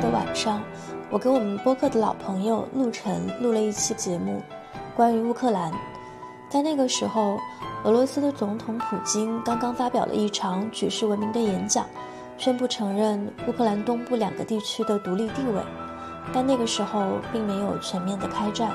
[0.00, 0.62] 的晚上，
[1.10, 4.42] 我给我们播客的老朋友陆晨录了一期节目，
[4.96, 5.72] 关于乌克兰。
[6.48, 7.38] 在那个时候，
[7.84, 11.86] 俄罗斯的总统普京刚刚发表了一场举世闻名的演讲，
[12.36, 15.62] 宣布承认乌克兰东部两个地区的独立地位。
[16.32, 18.70] 但那个时候并没有全面的开战。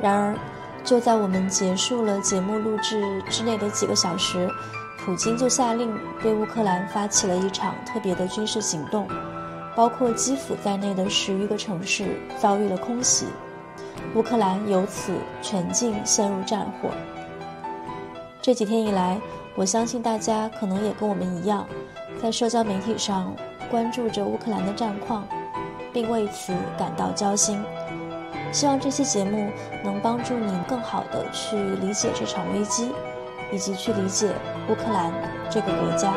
[0.00, 0.34] 然而，
[0.84, 4.48] 就在我们结束了节目录制之内的几个小时，
[4.98, 9.08] 普京就下令对乌克兰发起了一场特别的军事行动，
[9.76, 13.26] 包括基辅在内的十余个城市遭遇了空袭，
[14.16, 16.88] 乌克兰由此全境陷入战火。
[18.42, 19.20] 这几天以来，
[19.54, 21.64] 我相信大家可能也跟我们一样，
[22.20, 23.32] 在社交媒体上
[23.70, 25.24] 关注着乌克兰的战况。
[25.96, 27.58] 并为此感到焦心。
[28.52, 29.50] 希望这期节目
[29.82, 32.92] 能帮助您更好地去理解这场危机，
[33.50, 34.30] 以及去理解
[34.68, 35.10] 乌克兰
[35.48, 36.12] 这个国家。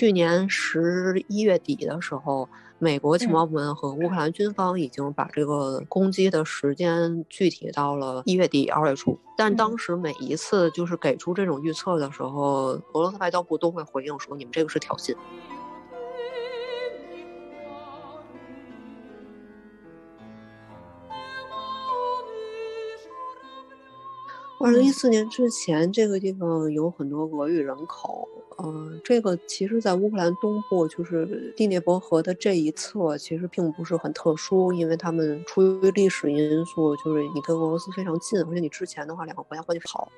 [0.00, 2.48] 去年十一月底的时候。
[2.82, 15.14] 美国情报部门和乌克兰军方已经把这个攻击的时间具体到了一月底二月初，但当时每一次就是给出这种预测的时候，俄罗斯外交部都会回应说：“你们这个是挑衅。”
[24.62, 28.28] 二零一四年之前，这个地方有很多俄语人口。
[28.62, 40.12] 嗯，这个其实，在乌克兰东部，就是第聂伯河的这一侧，其实并不是很特殊，因为他们出于历史因素，就是你跟俄罗斯非常近，而且你之前的话，两个国家关系好，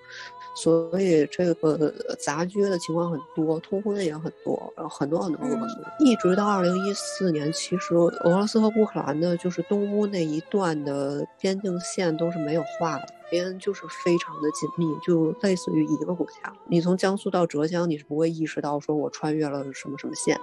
[0.57, 5.69] 所以这个杂居的情况很多，通婚也很多，然后很多很多很多。
[6.01, 13.07] 一直到二零一四年，其实俄罗斯和乌克兰的，就是东乌那一段的边境线都是没有画的。
[13.33, 16.53] 边就是非常的紧密，就类似于一个国家。
[16.67, 20.39] 你从江苏到浙江，你是不会意识到说我穿越了什么什么线。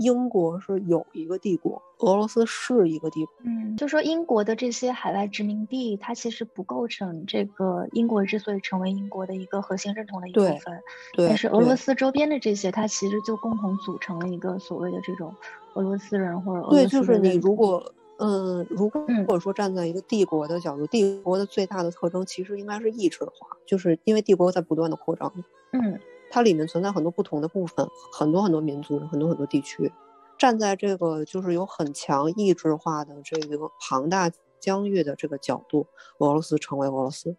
[0.00, 3.34] 英国是有一个帝国，俄罗斯是一个帝国。
[3.44, 10.80] 嗯，就说英国的这些海外殖民地，它其实不构成这个英国之所以成为英国的一个核心认同的一部分。
[11.14, 15.34] 对，但是俄罗斯周边的这些，它其实就共同组成了一个所谓的这种
[15.74, 16.76] 俄罗斯人或者俄罗斯。
[16.76, 25.32] 对，就是你如果，嗯，如果如果说站在一个帝国的角度，帝国的最大的特征其实应该是意志化，就是因为帝国在不断的扩张。
[25.72, 25.98] 嗯。
[26.30, 29.92] 它里面存在很多不同的部分，很多很多民族，很多很多地区。
[30.36, 34.30] 站在这个就是有很强意志化的这个庞大
[34.60, 35.86] 疆域的这个角度，
[36.18, 37.36] 俄罗斯成为俄罗斯。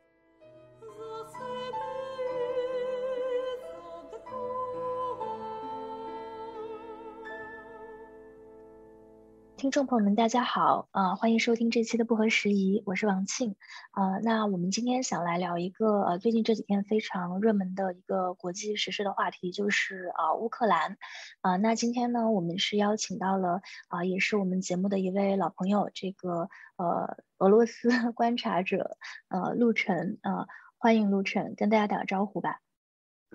[9.59, 13.57] 听众朋友们，大家好，呃，欢迎收听这期的不合时宜，我是王庆，
[13.91, 20.97] 呃，那我们今天想来聊一个呃最近这几天非常热门的一个国际时事的话题，就是啊乌克兰，
[21.41, 23.59] 啊，那今天呢，我们是邀请到了
[23.89, 26.47] 啊，也是我们节目的一位老朋友，这个
[26.77, 28.95] 呃俄罗斯 观察者，
[29.27, 30.47] 呃陆晨，呃，
[30.77, 32.61] 欢迎陆晨，跟大家打个招呼吧。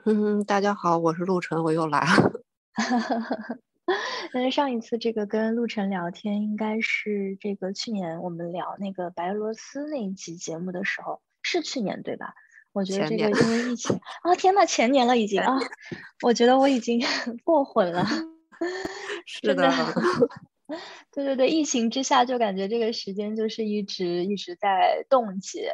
[0.06, 2.32] 嗯，大家好，我是陆晨，我又来了。
[4.32, 12.34] 因为上一次这个跟陆晨聊天，应该是这个去年我们聊那个白俄罗斯那一集节目的时候，是去年对吧？
[12.72, 15.58] 我觉得这个因为疫情啊，天呐，前年了已经啊，
[16.22, 17.00] 我觉得我已经
[17.44, 18.04] 过混了，
[19.26, 19.70] 是的，
[21.12, 25.70] 对对对，疫情之下就感觉这个时间就是一直一直在冻结。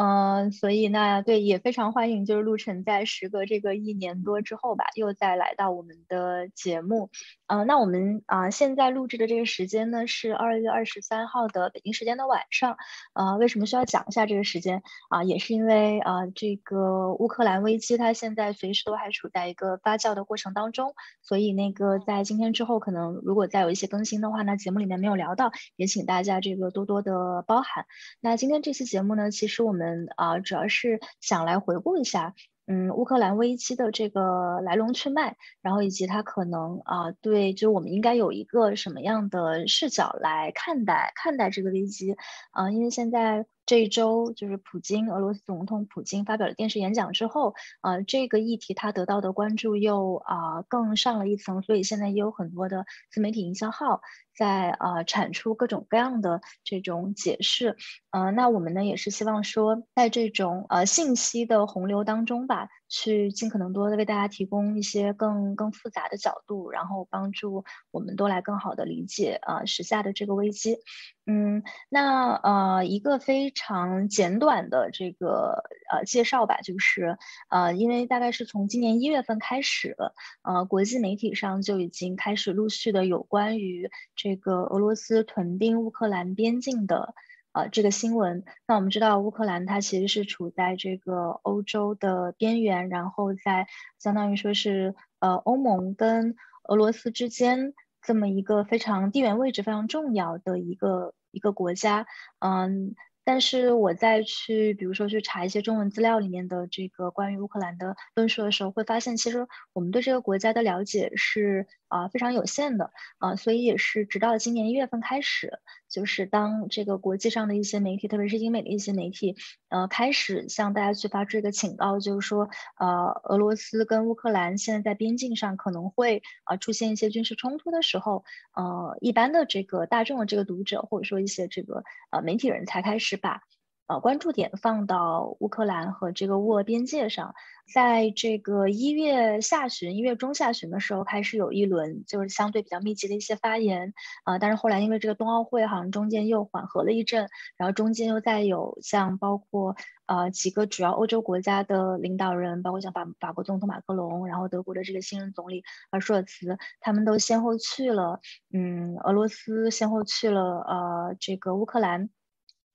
[0.00, 7.10] 嗯，所以那对也非常欢迎，就是陆晨在时隔这个一年多之后吧，又再来到我们的节目。
[7.48, 12.76] 嗯，那我们啊现在录制的这个时间呢是二月二十三号的北京时间的晚上。
[13.12, 15.24] 呃，为什么需要讲一下这个时间啊？
[15.24, 27.84] 也是因为啊这个乌克兰危机它现在随时都还处在一个发酵的过程当中，所以那个在今天之后可能如果再有一些更新的话，那节目里面没有聊到，也请大家这个多多的包涵。
[28.20, 29.87] 那今天这期节目呢，其实我们。
[29.88, 32.34] 嗯啊，主要是想来回顾一下，
[32.66, 42.16] 嗯，乌克兰危机的这个来龙去脉，然后以及它可能啊，对，就我们应该有一个什么样的视角来看待看待这个危机
[42.50, 42.70] 啊？
[42.70, 54.00] 因为现在这一周就是普京，俄罗斯总统普京发表了电视演讲之后，呃，这个议题他得到的关注又啊更上了一层，所以现在也有很多的自媒体营销号。
[54.34, 57.76] 在呃产出各种各样的这种解释，
[58.12, 70.78] 呃，那我们呢也是希望说，在这种呃信息的洪流当中吧，去尽可能多的为大家提供一些更更复杂的角度，然后帮助我们都来更好的理解呃时下的这个危机。
[71.26, 75.62] 嗯，那呃一个非常简短的这个
[75.92, 77.18] 呃介绍吧，就是
[77.50, 79.94] 呃因为大概是从今年一月份开始，
[80.42, 87.14] 呃国际媒体上就已经开始陆续的有关于这个俄罗斯屯兵乌克兰边境的
[87.52, 88.44] 呃这个新闻。
[88.66, 93.66] 那我们知道乌克兰它其实是处在这个欧洲的边缘，然后在
[93.98, 101.14] 相当于说是呃欧盟跟俄罗斯之间这么一个非常地缘位置非常重要的一个。
[101.30, 102.06] 一个国家，
[102.38, 111.66] 嗯，但是我在去，比如说去查一些中文资料里面的这个关于乌克兰的论述的时候，会发现其实我们对这个国家的了解是。
[111.88, 115.58] 啊，非常有限的啊，所以也是直到今年一月份开始，
[115.88, 119.36] 就是当这个国际上的一些媒体，特别是英美的一些媒体，
[119.68, 122.48] 呃，开始向大家去发这个警告，就是说，
[122.78, 128.24] 呃，俄罗斯跟乌克兰现在在边境上可能会啊出现一些军事冲突的时候，
[128.54, 133.42] 呃，一般的这个大众的这个读者，或者说一些这个呃媒体人才开始把。
[133.88, 137.34] 呃，关注点放到乌克兰和这个乌俄边界上，
[137.72, 143.94] 在这个一月下旬、一月中下旬的时候，开始有一轮就是相对比较密集的一些发言，
[144.24, 149.74] 啊，但是后来因为这个冬奥会好像中间又缓和了一阵，然后中间又再有像包括
[150.04, 158.20] 呃几个主要欧洲国家的领导人，包括像法法国总统马克龙，然后德国的这个新任总理呃舒尔茨，他们都先后去了，
[158.52, 162.10] 嗯，俄罗斯先后去了呃这个乌克兰。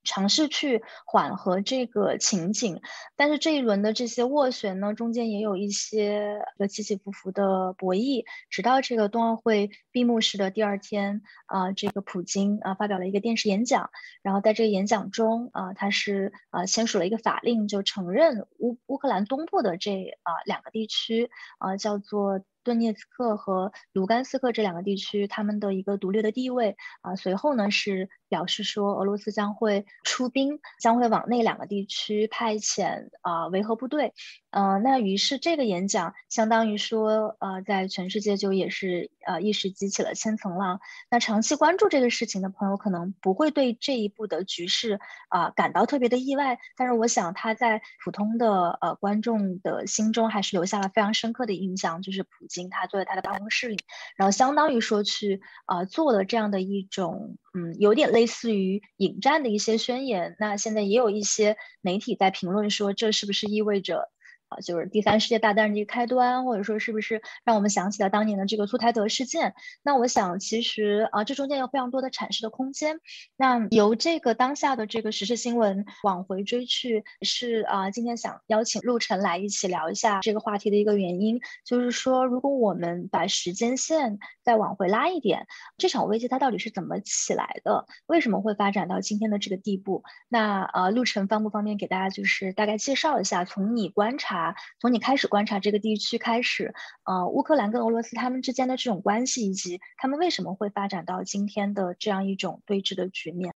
[0.04, 2.82] 尝试去缓和这个情景，
[3.16, 13.90] 但是这一轮的这些斡旋呢，中间也有一些呃起起伏伏的博弈，直到这个冬奥会闭幕式的第二天，啊，这个普京啊发表了一个电视演讲，
[14.22, 21.30] 然后在这个演讲中啊，他是啊签署了一个法令，就承认乌乌克兰东部的这啊两个地区
[21.60, 22.42] 啊叫做。
[22.64, 34.14] 顿涅茨克和卢甘斯克这两个地区，他们的一个独立的地位啊，随后呢是表示说，俄罗斯将会出兵，将会往那两个地区派遣啊维和部队。
[34.52, 40.80] 呃，那于是这个演讲相当于说，呃，在全世界就也是呃一时激起了千层浪。
[41.12, 52.30] 那长期关注这个事情的朋友，可能不会对这一步的局势啊感到特别的意外，但是我想他在普通的呃观众的心中还是留下了非常深刻的印象，就是普。
[52.70, 53.78] 他坐在他的办公室里，
[54.16, 60.36] 然后相当于说去啊做了这样的一种嗯，有点类似于引战的一些宣言。
[60.40, 64.13] 那现在也有一些媒体在评论说，这是不是意味着？
[64.62, 69.54] 就是第三世界大战的一个开端，或者说是不是让我们想起了当年的这个苏台德事件？
[69.84, 73.00] 那我想，其实啊，这中间有非常多的阐释的空间。
[73.38, 85.48] 那由这个当下的这个时事新闻往回追去，是啊，今天想邀请陆晨来一起聊一下这个话题的一个原因，就是说，如果我们把时间线再往回拉一点，
[85.78, 87.86] 这场危机它到底是怎么起来的？
[88.08, 90.04] 为什么会发展到今天的这个地步？
[90.28, 94.43] 那呃，陆晨方不方便给大家就是大概介绍一下，从你观察。
[94.80, 96.74] 从你开始观察这个地区开始，
[97.06, 103.54] 呃，乌克兰跟俄罗斯他们之间的这种关系，以及他们为什么会发展到今天的这样一种对峙的局面，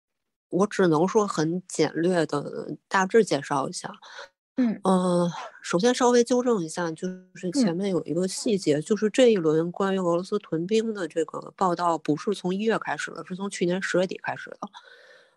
[0.49, 3.91] 我只能说很简略的大致介绍一下。
[4.59, 5.29] 嗯呃，
[5.61, 14.57] 首先稍微纠正一下，就是前面有一个细节，就是这一轮关于俄罗斯屯兵的这个报道，不是从一月开始的，是从去年十月底开始的。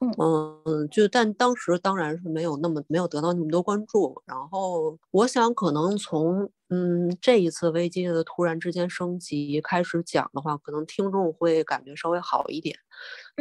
[0.00, 4.23] 嗯，就但当时当然是没有那么没有得到那么多关注。
[4.25, 12.75] 然后我想，可能从嗯这一次危机的突然之间升级开始讲的话，可能听众会感觉稍微好一点，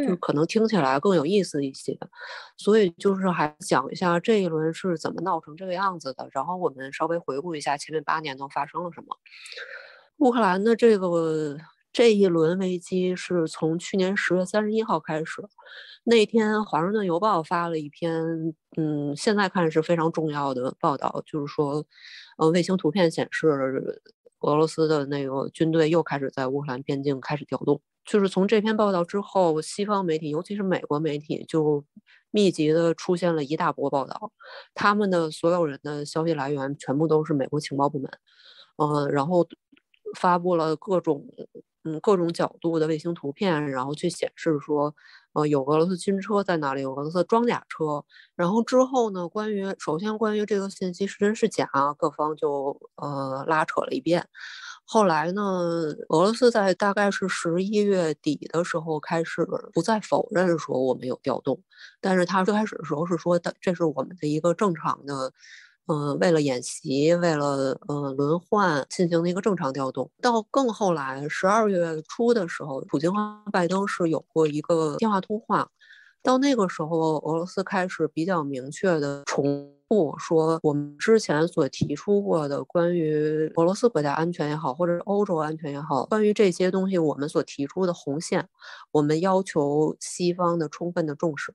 [0.06, 1.98] 就可能听起来更有意思一些。
[2.58, 6.28] 所以就是还讲一下这一轮是怎么闹成这个样子的。
[6.32, 9.16] 然后我们稍微回顾一下前面八年都发生了什么。
[10.18, 11.56] 乌克兰的这个。
[11.92, 15.42] 这一轮危机是从去年十月三十一号开始，
[16.04, 21.84] 那天《华盛顿邮报》发了一篇，嗯，现在看是非常重要的报道，就是说，
[22.38, 24.00] 呃，卫星图片显示，
[24.40, 27.80] 俄罗斯的那个军队又开始在乌克兰边境开始调动。
[28.04, 31.84] 就是从这篇报道之后，西方媒体，尤其是美国媒体，就
[32.30, 34.32] 密集的出现了一大波报道，
[34.74, 38.08] 他们的所有人的消息来源全部都是美国情报部门，
[38.76, 39.46] 嗯，然后
[40.14, 41.26] 发布了各种。
[41.84, 44.94] 嗯，各种角度的卫星图片，然后去显示说，
[45.32, 48.04] 呃，有俄罗斯军车在那里，有俄罗斯装甲车。
[48.36, 51.68] 然后之后呢，关于首先关于这个信息是真是假，
[51.98, 54.28] 各方就呃拉扯了一遍。
[54.84, 55.42] 后来呢，
[56.08, 61.62] 俄罗斯在大概是十一月底的时候开始不再否认说我们有调动，
[62.00, 65.32] 但是他最开始的时候是说的这是我们的一个正常的。
[65.88, 70.08] 嗯，为了演习，为了呃轮换进行的一个正常调动。
[70.22, 75.68] 到更后来，十二月初的时候，普京和拜登是有过一个电话通话。
[76.22, 88.48] 到那个时候，俄罗斯开始比较明确的重复说，我们之前所提出过的关于俄罗斯国家安全也好，或者是欧洲安全也好，关于这些东西，我们所提出的红线，
[88.92, 91.54] 我们要求西方的充分的重视。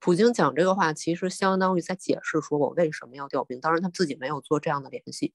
[0.00, 3.60] 普京讲这个话，其实相当于在解释说我为什么要调兵。
[3.60, 5.32] 当然，他自己没有做这样的联系，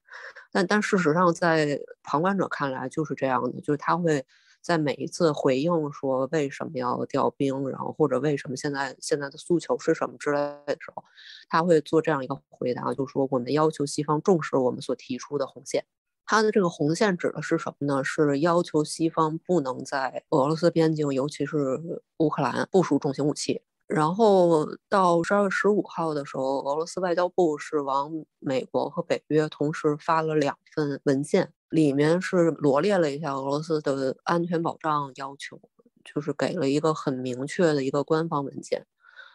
[0.50, 4.24] 但但事实上，在旁观者看来就是这样的，就是他会
[4.60, 11.04] 在每一次回应说为什么要调兵，然后或者为什么现在现在的诉求是什么之类的时候，
[11.48, 15.84] 他会做这样一个回答，就是说我们要求西方重视我们所提出的红线。
[16.26, 18.02] 他的这个红线指的是什么呢？
[18.02, 23.60] 是要求西方不能在俄罗斯边境，尤其是乌克兰部署重型武器。
[23.86, 35.60] 然后到十二月十五号的时候，俄罗斯外交部是往美国和北约同时发了两份文件，里面是罗列了一下俄罗斯的安全保障要求，
[36.02, 38.86] 就是给了一个很明确的一个官方文件，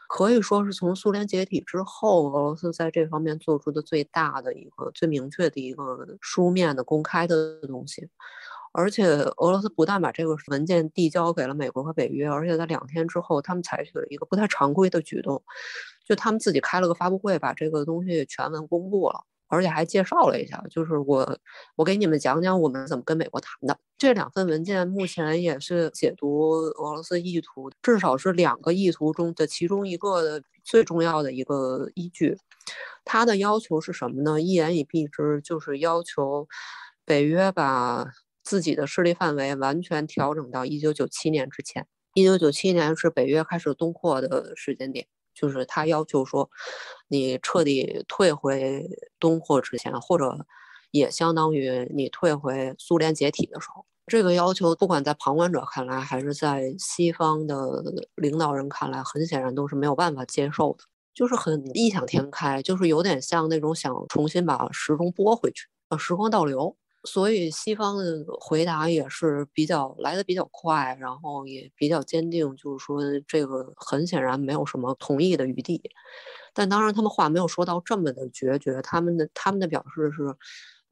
[0.07, 8.09] 可以说是从苏联解体之后，俄罗斯在这方面做出的最大的一个、最明确的一个书面的公开的东西。
[8.71, 15.41] 而且俄罗斯不但把这个文件递交给了美国和北约，而且在两天之后，他们采取了一个不太常规的举动，
[16.05, 21.39] 就他们自己开了个发布会，把这个东西全文公布了，而且还介绍了一下，就是我
[21.75, 23.77] 我给你们讲讲我们怎么跟美国谈的。
[23.97, 32.37] 这两份文件目前也是解读俄罗斯意图，至少是两个意图中的其中一个的最重要的一个依据。
[33.03, 34.39] 他的要求是什么呢？
[34.39, 36.47] 一言以蔽之，就是要求
[37.03, 38.05] 北约把。
[38.49, 41.85] 自己的势力范围完全调整到一九九七年之前。
[42.15, 46.49] 一九九七年是北约开始东扩的时间点，就是他要求说，
[47.07, 48.89] 你彻底退回
[49.19, 50.47] 东扩之前，或者
[50.89, 53.85] 也相当于你退回苏联解体的时候。
[54.07, 57.83] 这个要求，不管在旁观者看来，还是在西方的
[58.15, 66.75] 领导人看来，很显然都是没有办法接受的，就是很异想天开，就是有点像那种想重新把时钟拨回去，呃，时光倒流。
[67.05, 75.81] 所以西方的回答也是比较来的比较快，然后也比较坚定，就是说这个很显然没有什么同意的余地。
[76.53, 80.23] 但当然，他们话没有说到这么的决绝，他们的他们的表示是，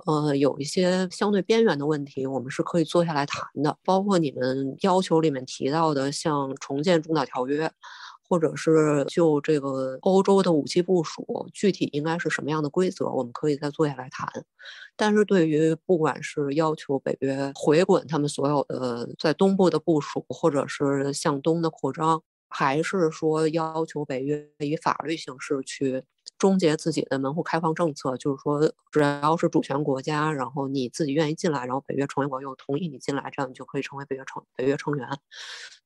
[0.05, 7.69] 呃，有一些相对边缘的问题，我们是可以坐下来谈的，包括你们要求里面提到的，像重建中导条约。
[8.27, 14.27] 或者是就这个欧洲的武器部署，具体应该是什么样的规则，我们可以再坐下来谈。
[14.95, 26.03] 但是对于不管是要求北约回滚他们所有的在东部的部署，或者是向东的扩张，还是说要求北约以法律形式去。
[26.37, 35.07] 终结自己的门户开放政策，就是说，只要是主权国家，然后你自己愿意进来，然后北约成员国又同意你进来，这样你就可以成为北约成北约成员。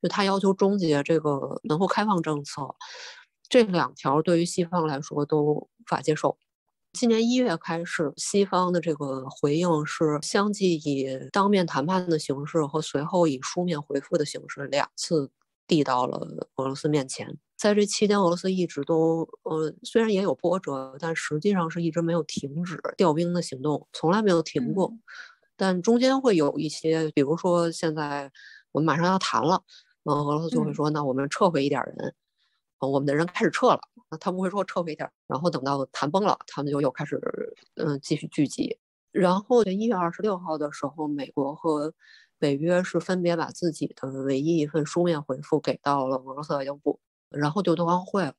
[0.02, 2.76] 就他要求终结这个门户开放政策，
[3.48, 6.38] 这两条对于西方来说都无法接受。
[6.94, 15.32] 今年一月开始，西方的这个回应是相继以当面谈判的形式和随后以书面回复的形式两次
[15.72, 17.38] 递到了俄罗斯面前。
[17.56, 24.92] 在这期间，俄罗斯一直都，呃，虽然也有波折，但实际上是一直没有停止调兵的行动，从来没有停过。
[25.56, 28.30] 但中间会有一些，比如说现在
[28.74, 29.64] 我们马上要谈了，
[30.04, 32.14] 嗯，俄罗斯就会说，那我们撤回一点人，
[32.80, 37.18] 我们的人开始撤了，那他不会说撤回一点，然后等到谈崩了，他们就又开始，
[37.76, 38.78] 嗯，继续聚集。
[39.14, 41.94] 然后在一月二十六号的时候，美国和
[42.42, 47.00] 北约是分别把自己的唯一一份书面回复给到了俄罗斯外交部。
[47.30, 48.34] 然后就冬奥会了，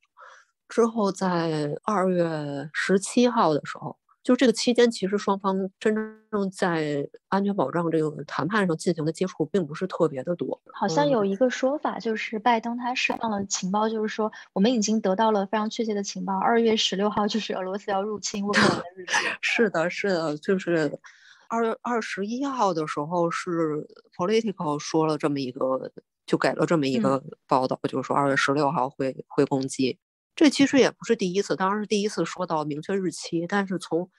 [0.69, 5.95] 之后在二月十七号的时候，就这个期间，其实双方真
[6.29, 10.61] 正在安全保障这个谈判上进行的接触，并不是特别的多。
[10.71, 19.13] 好像有一个说法，就是拜登他释放了情报，就是说我们已经得到了非常确切的情报，二月十六号就是俄罗斯要入侵乌克兰的日子。
[19.41, 20.99] 是的，是的，就是
[21.47, 25.91] 二月二十一号的时候，是 Political 说了这么一个。
[26.25, 29.99] 就给了这么一个报道，就是说二月十六号会会攻击。
[30.33, 33.45] 这其实也不是第一次，当然是第一次说到明确日期。
[33.45, 34.09] 但是从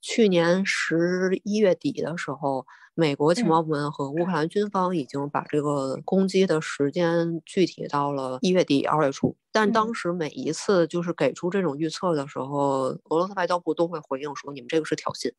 [0.00, 9.36] 去年十一月底的时候，美国情报部门和乌克兰军方已经把这个攻击的时间具体到了一月底二月初。
[9.52, 15.30] 但当时每一次就是给出这种预测的时候，俄罗斯外交部都会回应说：“你们这个是挑衅，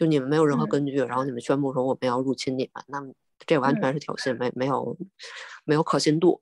[0.00, 3.12] 就你们没有任何根据，然后你们宣布说我们要入侵你们，那么
[3.46, 4.96] 这完全是挑衅，没没有
[5.66, 6.40] 没有可信度。”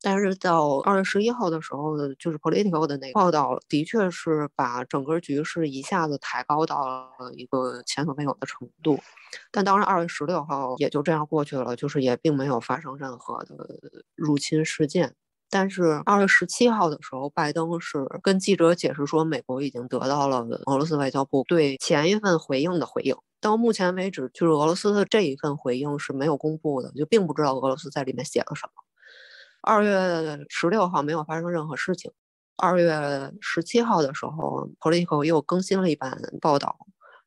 [0.00, 8.98] 但是到二月十一号的时候，就是 Political 的那个报道，的确是把整个局势一下子抬高到了一个前所未有的程度。
[9.50, 13.78] 但当然，二月十六号也就这样过去了，就是也并没有发生任何的
[14.14, 15.14] 入侵事件。
[15.50, 23.16] 但是二月十七号的时候，拜登是跟记者解释说，美国已经得到了俄罗斯外交部对前一份回应的回应。
[23.40, 28.72] 到目前为止，就是俄罗斯的这一份回应是没有公布的，就并不知道俄罗斯在里面写了什么。
[29.62, 32.10] 二月十六号没有发生任何事情。
[32.56, 36.76] 二月十七号的时候，Politico 又更新了一版报道，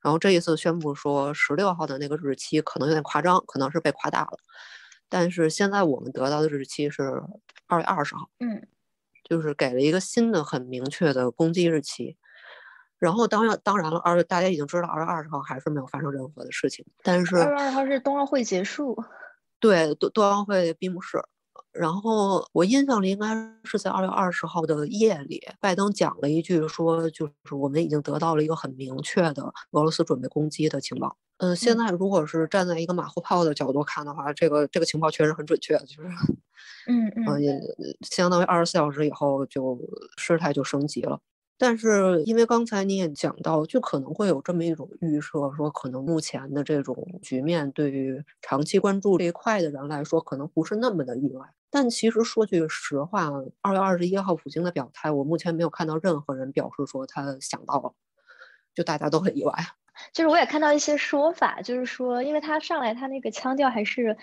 [0.01, 4.37] 然后这一次宣布说十六号的那个日期可能有点夸张，可能是被夸大了。
[5.11, 7.21] 但是现在我们得到的日期是
[7.67, 8.65] 二月二十号，嗯，
[9.25, 12.15] 就是给了一个新的很明确的攻击日期。
[12.97, 16.85] 然后当然当然了，二月大家已经知道二月二十号还是没有发生任何的事情。
[17.03, 18.97] 但是二月二十号是冬奥会结束，
[19.59, 21.21] 对，冬冬奥会闭幕式。
[21.73, 31.17] 然后我印象里应该是在二月二十号的夜里，拜登讲了一句说，就是我们已经得到了一个很明确的俄罗斯准备攻击的情报。
[31.41, 36.09] 嗯，现在如果是站在一个马后炮的角度看的话，这个这个情报确实很准确，就是，
[36.87, 37.59] 嗯嗯，也
[38.01, 39.79] 相当于二十四小时以后就
[40.17, 41.19] 事态就升级了。
[41.57, 51.47] 但是，因为刚才你也讲到，就可能会有这么一种预设，说可能目前的这种局面对于长期关注这一块的人来说，可能不是那么的意外。
[51.71, 53.31] 但其实说句实话，
[53.61, 57.93] 二月二十一号普京的表态，我目前没有看到任何人表示说他想到了，
[58.75, 59.53] 就大家都很意外。
[60.13, 64.17] 就是我也看到一些说法，就是说，因为他上来他那个腔调还是。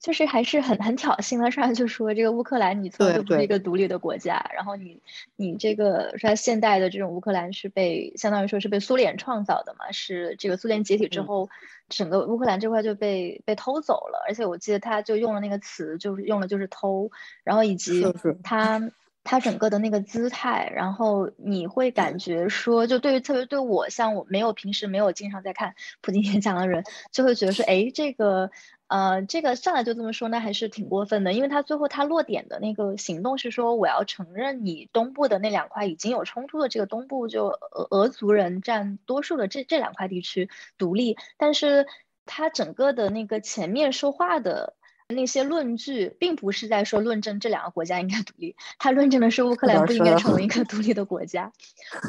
[0.00, 5.00] 就是还是很很挑衅的，上来就说这个乌克兰你从来就不是一个独立的国家，然后你
[5.36, 11.48] 你这个说现代的这种乌克兰是被相当于说是被苏联创造的嘛，是这个苏联解体之后，
[11.88, 17.12] 整个乌克兰这块就被被偷走了，而且我记得他就用了那个词，就是用了就是偷，
[17.44, 18.04] 然后以及
[18.42, 18.90] 他
[19.26, 28.50] 他整个的那个姿态，然后你会感觉说，就对于特别对我像我没有平时没有经常在看普京演讲的人，就会觉得说，哎，这个。
[28.88, 41.88] 呃，这个上来就这么说，那还是挺过分的，因为他最后他落点的那个行动是说，我要承认你东部的那两块已经有冲突的这个东部就俄俄族人占多数的这这两块地区独立，但是
[42.26, 44.75] 他整个的那个前面说话的
[45.08, 51.52] 那些论据，并不是在说论证这两个国家应该独立，他论证的是乌克兰不应该成为一个独立的国家，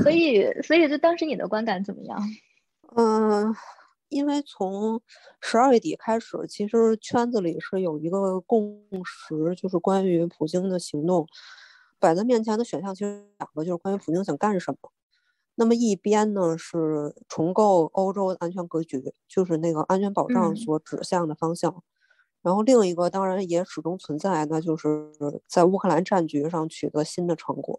[0.03, 2.19] 所以所以就当时你的观感怎么样？
[2.95, 3.55] 嗯。
[4.09, 5.01] 因为从
[5.41, 11.27] 十二月底开始，其实圈子里是有一个共识，就是关于普京的行动
[11.99, 14.93] 摆在面前的选项，其实两个，就是关于普京想干什么。
[15.55, 21.83] 那么一边呢是重构欧洲安全格局，就是那个安全保障所指向的方向。
[22.47, 25.11] 然后另一个当然也始终存在，那就是
[25.49, 27.77] 在乌克兰战局上取得新的成果。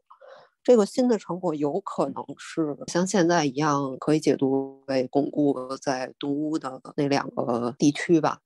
[0.63, 8.41] 这个新的成果有可能是像现在一样，可以解读为巩固在东乌的那两个地区吧。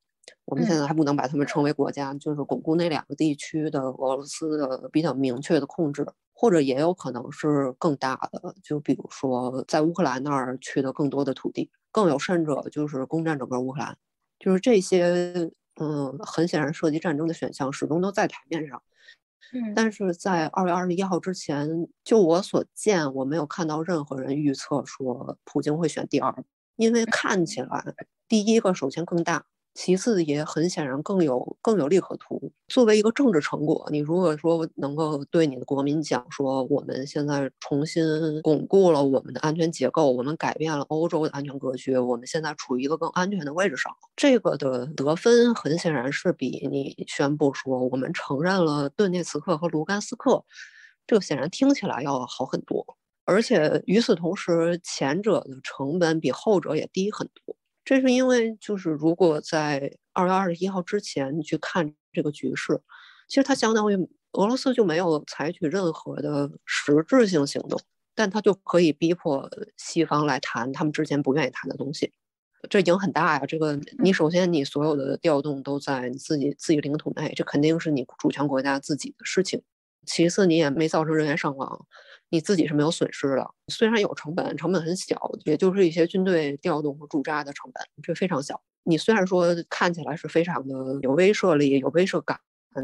[0.44, 13.98] 我们现在还不能把他们称为国家，就是巩固那两个地区的俄罗斯的比较明确的控制，或者也有可能是更大的，就比如说在乌克兰那儿取得更多的土地，更有甚者就是攻占整个乌克兰。
[14.38, 18.82] 就是这些，嗯，很显然涉及战争的选项始终都在台面上。
[19.74, 21.68] 但是在二月二十一号之前，
[22.04, 26.34] 就我所见，我没有看到任何人预测说普京会选第二，
[26.76, 27.84] 因为看起来
[28.28, 29.44] 第一个首先更大。
[29.74, 32.52] 其次也很显然更有更有利可图。
[32.68, 38.04] 作为一个政治成果，你如果说能够对你的国民讲说，我们现在重新
[38.42, 50.44] 巩固了我们的安全结构，我们改变了欧洲的安全格局，我们现在处于一个更安全的位置上，这个的得分很显然是比你宣布说我们承认了顿涅茨克和卢甘斯克，
[51.06, 52.84] 这个显然听起来要好很多。
[53.24, 57.56] 而且与此同时，前者的成本比后者也低很多。
[57.84, 62.80] 这是因为，就是如果在二月二十一号之前你去看这个局势，
[63.28, 63.96] 其实它相当于
[64.32, 67.80] 俄罗斯就没有采取任何的实质性行动，
[68.14, 72.12] 但它就可以逼迫西方来谈他们之前不愿意谈的东西，
[72.70, 73.44] 这影很大呀。
[73.46, 79.62] 这个你首先你所有的调动都在你自己自己领土内，这肯定是你主权国家自己的事情。
[80.06, 81.86] 其次你也没造成人员伤亡，
[82.32, 83.46] 你自己是没有损失的。
[83.68, 88.58] 虽然有成本，成本很小，也就是一些军队调动和驻扎的成本，这非常小。
[88.84, 92.40] 你虽然说看起来是非常的有威慑力、有威慑感，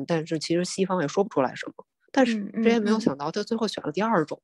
[0.06, 1.72] 但是其实西方也说不出来什么。
[2.12, 4.40] 但是谁也没有想到，他最后选了第二种。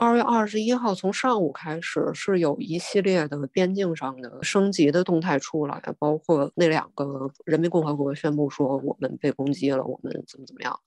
[0.00, 10.78] 二月二十一号从上午开始，是有一系列的边境上的升级的动态出来，包括那两个人民共和国宣布说我们被攻击了，我们怎么怎么样。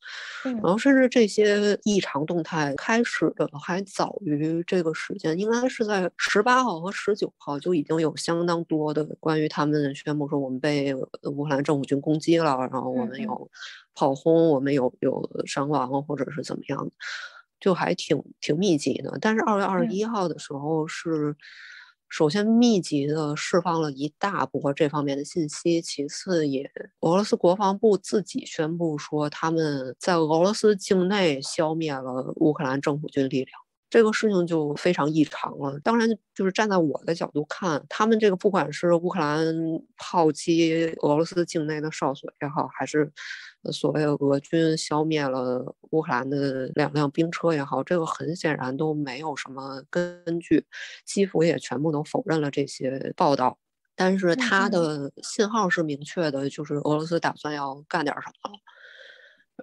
[0.46, 13.52] 然后甚至这些异常动态开始的还早于这个时间，应该是在十八号和十九号就已经有相当多的关于他们宣布说我们被乌克兰政府军攻击了，然后我们有
[13.94, 16.92] 炮轰，我们有有伤亡或者是怎么样的。
[17.62, 21.34] 就还挺挺密集的，但是二月二十一号的时候是
[22.10, 26.70] 首先密集的释放了一大波这方面的信息，其次也
[27.00, 33.48] 俄罗斯国防部自己宣布说他们在俄罗斯境内消灭了乌克兰政府军力量。
[33.90, 35.78] 这个事情就非常异常了。
[35.84, 39.54] 当然，就是站在我的角度看，他们这个不管是乌克兰
[39.98, 43.12] 炮击俄罗斯境内的哨所也好，还是
[43.72, 50.66] 所谓俄军消灭了乌克兰的两辆兵车也好，这个很显然都没有什么根据。
[51.06, 53.58] 基辅也全部都否认了这些报道。
[53.96, 58.58] 但是他的信号是明确的，就是俄罗斯打算要干点什么了。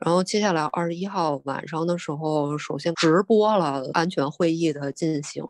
[0.01, 5.43] 然后接下来二十一号晚上的时候，首先直播了安全会议的进行，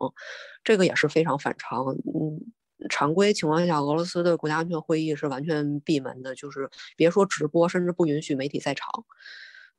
[0.64, 1.84] 这个也是非常反常。
[1.86, 2.40] 嗯，
[2.88, 8.88] 常规情况下，俄罗斯的国家安全会议是完全闭门的，就是别说直播，甚至不允许媒体在场。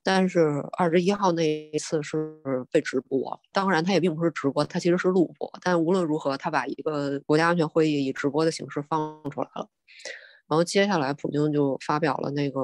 [0.02, 2.40] 但是二十一号那一次是
[2.72, 5.52] 被直播，当然它也并不是直播，它其实是录播。
[5.62, 9.70] 但无论如何，他把一个国家安全会议以直播的形式放出来了。
[10.50, 12.62] 然后接下来，普京就发表了那个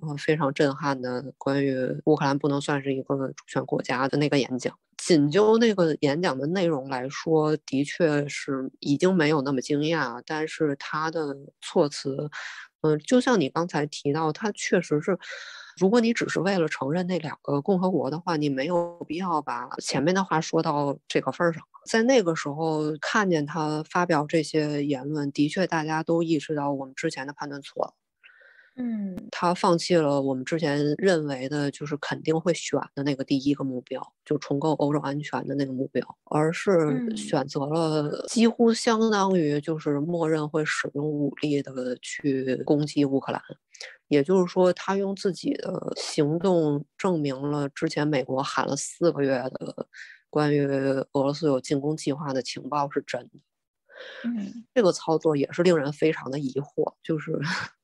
[0.00, 4.74] 呃非常震撼的关于乌克兰不能算是一个主权国家的那个演讲。
[4.96, 12.30] 仅就那个演讲的内容来说，的确是已经没有那么惊讶，但是他的措辞，
[12.80, 15.18] 嗯，就像你刚才提到，他确实是。
[15.78, 21.62] 如果你只是为了承认那两个共和国的话，你没有必要把前面的话说到这个份儿上。
[21.86, 27.94] 在那个时候看见他发表这些言论，的确大家都意识到我们之前的判断错了。
[28.78, 43.40] 嗯，他放弃了我们之前认为的，就是肯定会选的那个第一个目标，就重构欧洲安全的那个目标，而是选择了几乎相当于就是默认会使用武力的去攻击乌克兰。
[44.08, 49.86] 也就是说，他用自己的行动证明了之前美国喊了四个月的
[50.30, 53.38] 关于俄罗斯有进攻计划的情报是真的。
[54.24, 57.38] 嗯，这个操作也是令人非常的疑惑，就是。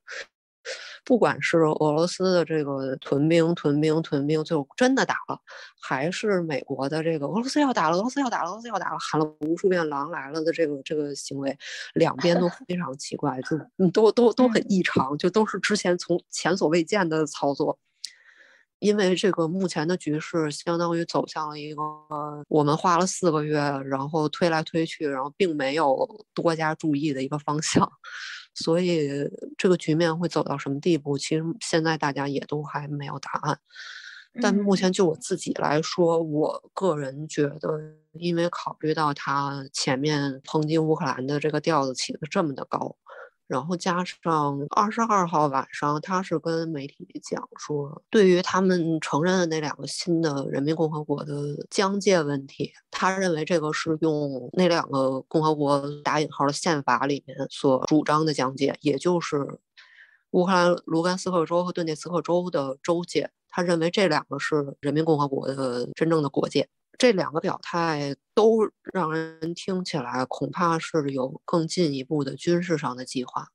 [1.05, 5.37] 不管是俄罗斯的这个屯兵、屯兵、屯兵，最后真的打了，
[5.81, 11.59] 还是美国的这个俄罗斯要打了、俄罗斯要打了、俄罗斯要打了，喊了无数遍“狼来了”的这个这个行为，
[11.95, 13.59] 两边都非常奇怪，就
[13.91, 17.77] 都都都很异常，就都是之前从前所未见的操作。
[18.83, 21.83] 因为这个目前的局势相当于走向了一个
[22.49, 27.89] 我们花了四个月，然后推来推去，然后并没有多加注意的一个方向。
[28.55, 29.09] 所以
[29.57, 31.17] 这个局面会走到什么地步？
[31.17, 33.57] 其实现在大家也都还没有答案。
[34.43, 37.79] 但目前就我自己来说，我个人觉得，
[38.15, 42.97] 因为考虑到他前面抨击乌克兰的这个调子起得这么的高。
[43.47, 59.59] 然后加上二十二号晚上，他是跟媒体讲说，对于他们承认的那两个新的人民共和国的疆界问题，他认为这个是用那两个共和国打引号的宪法里面所主张的疆界，也就是
[60.31, 63.31] 乌克兰卢甘斯克州和顿涅茨克州的州界。
[63.51, 66.69] 他认为这两个是人民共和国的真正的国界。
[66.99, 73.49] 这两个表态都让人听起来恐怕是有更进一步的军事上的计划，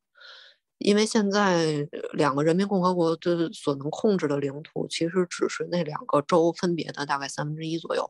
[0.80, 8.10] 因为现在两个人民共和国的所能控制的领土其实只是那两个州分别的大概三分之一左右，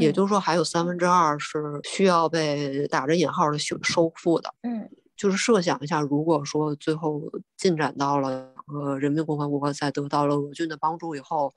[0.00, 4.52] 也就是说还有三分之二是需要被打着引号的收收复的。
[4.62, 7.22] 嗯，就是设想一下，如果说最后
[7.56, 11.54] 进展到了呃人民共和国在得到了俄军的帮助以后。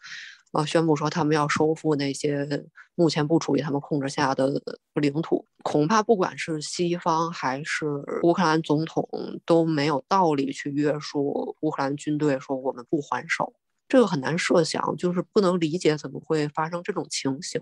[0.53, 0.65] 啊！
[0.65, 2.47] 宣布说他们要收复那些
[2.95, 4.61] 目前不处于他们控制下的
[4.93, 7.85] 领土，恐怕不管是西方还是
[8.21, 9.09] 乌克兰总统
[9.45, 13.51] 都没有道理去约束乌克兰军队，说我们不还手，
[13.87, 17.59] 这个很难设想，就是不能理解怎么会发生这种情形。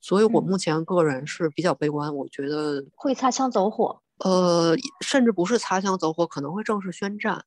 [0.00, 7.44] 所以我目前个人是比较悲观，我觉得会擦枪走火，呃，甚至不是擦枪走火，可能会正式宣战，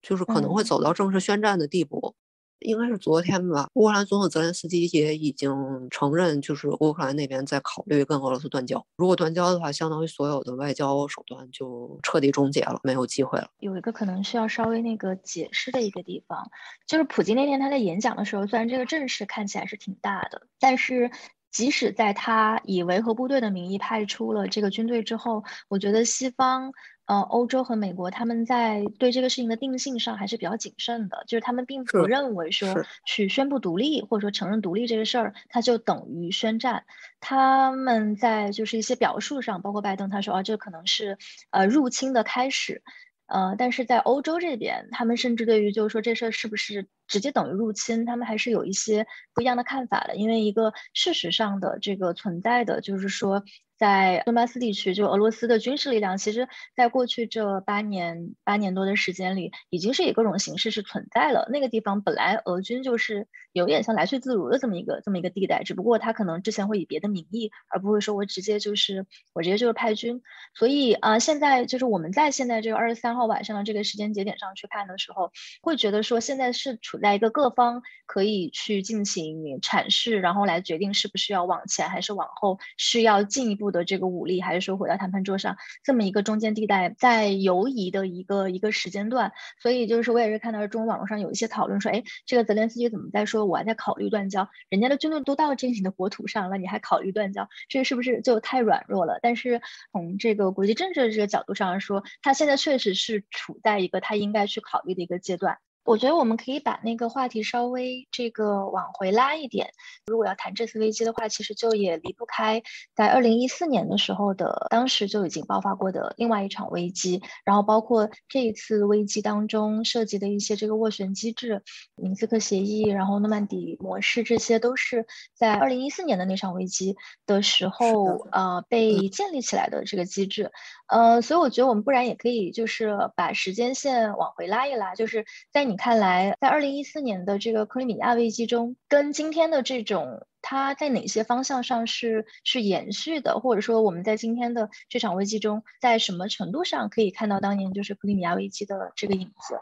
[0.00, 2.14] 就是可能会走到正式宣战的地步。
[2.60, 3.68] 应该是昨天吧。
[3.74, 5.50] 乌克兰总统泽连斯基也已经
[5.90, 8.84] 承认，就是乌克兰那边在考虑跟俄罗斯断交。
[8.96, 13.48] 如果断交的话，相当于所有的外交手段就彻底终结了，没有机会了。
[13.58, 16.50] 有一个可能需要稍微那个解释的一个地方，
[16.86, 21.10] 就是普京那天他在演讲的时候，虽然这个阵势看起来是挺大的，但是。
[21.50, 26.72] 即使在他以维和部队的名义派出了这个军队之后，我觉得西方、
[27.06, 36.84] 呃，欧洲和美国他们在对这个事情的定性上还是比较谨慎的，就是他们并不认为说去宣布独立或者说承认独立这个事儿，它就等于宣战。
[37.18, 41.18] 他们在就是一些表述上，包括拜登他说啊，这可能是
[41.50, 42.82] 呃入侵的开始。
[43.26, 50.16] 呃，但是在欧洲这边，他们甚至对于就是说这事儿是不是直接等于入侵，他们还是有一些不一样的看法的。
[50.16, 53.44] 因为一个事实上的这个存在的，就是说。
[53.80, 61.48] 在顿巴斯地区，就俄罗斯的军事力量，其实在过去这八年八年多的时间里，已经是以各种形式是存在了。
[61.50, 70.20] 那个地方本来俄军就是有点像来去自如的这么一个这么一个地带，只不过他可能之前会以别的名义，而不会说我直接就是我直接就是派军。
[70.54, 83.70] 所以啊，现在就是我们在现在这个二十三号晚上的这个时间节点上去看的时候，会觉得说现在是处在一个各方可以去进行阐释，然后来决定是不是要往前还是往后，是要进一步。
[83.70, 89.30] 的这个武力，还是说回到谈判桌上这么一个中间地带在游移的一个一个时间段，
[89.62, 94.48] 所以就是我也是看到中国网络上有一些讨论说，哎，这个泽连斯基怎么在说我还在考虑断交？
[94.70, 97.48] 人家的军队都到这你的国土上了，你还考虑断交？
[97.68, 99.20] 这是不是就太软弱了？
[99.22, 105.58] 但是从这个国际政治的这个角度上来说，他现在确实是处在一个他应该去考虑的一个阶段。
[105.84, 109.70] 我觉得我们可以把那个话题稍微这个往回拉一点。
[110.06, 112.62] 如果要谈这次危机的话，其实就也离不开
[112.94, 117.22] 在二零一四年的时候的，当时就已经爆发过的另外一场危机。
[117.44, 121.62] 然后包括这一次危机当中涉及的一些这个斡旋机制、
[121.96, 130.52] 明斯克协议，然后诺曼底模式，这些都是在二零一四年的那场危机的时候呃被建立起来的这个机制。
[130.86, 135.76] 呃，所以我觉得我们不然也可以就是把时间线往回拉一拉，就是在你。
[135.80, 149.58] 看来，在二零一四年的这个克里米亚危机中，跟今天的这种，它在哪些方向上是是延续的，或者说我们在今天的这场危机中，在什么程度上可以看到当年就是克里米亚危机的这个影子？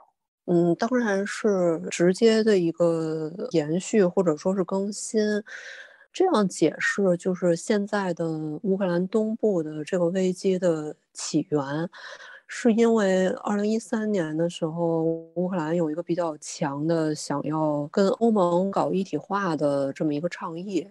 [0.47, 5.21] 嗯，当然是直接的一个延续，或者说是更新。
[6.11, 8.27] 这样解释就是现在的
[8.63, 11.89] 乌克兰东部的这个危机的起源。
[12.51, 15.03] 是因为二零一三年的时候，
[15.35, 20.89] 乌克兰有一个比较强的想要跟欧盟搞一体化的这么一个倡议，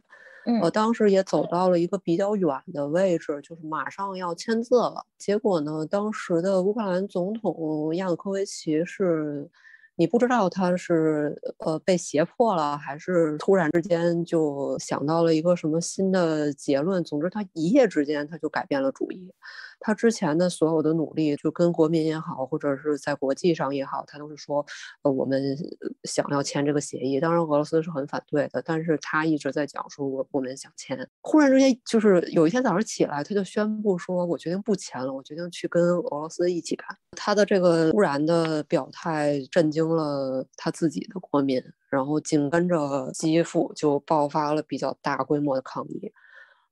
[0.62, 5.04] 呃，当时也走到了一个比较远的位置，就是马上要签字了。
[5.18, 9.50] 结果呢，当时的乌克兰总统亚努科维奇是，
[9.98, 17.04] 你不知道他是呃被胁迫了，还是突然之间就想到了一个什么新的结论。
[17.04, 19.34] 总之，他一夜之间他就改变了主意。
[19.80, 24.66] 他之前的所有的努力，就跟国民也好，或者是在国际上也好，他都是说，
[25.04, 25.56] 呃，我们
[26.04, 27.20] 想要签这个协议。
[27.20, 31.08] 当然，俄罗斯是很反对的，但是他一直在讲说，我我们想签。
[31.22, 36.88] 忽然之间，就是有一天早上起来，他就宣布说，我决定不签了，我决定去跟俄罗斯一起干。
[37.16, 46.12] 他的这个突然的表态震惊了他自己的国民，然后紧跟着基辅就爆发了比较大规模的抗议。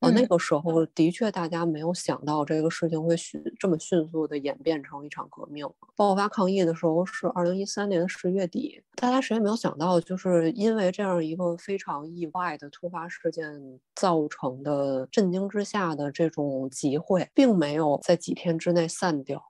[0.02, 5.66] 呃，那个时候的确，大家没有想到这个事情会迅这么迅速的演变成一场革命。
[5.96, 19.42] 爆发抗议的时候是二零一三年十月底，大家谁也没有想到，就是因为这样一个非常意外的突发事件造成的震惊之下的这种集会，并没有在几天之内散掉。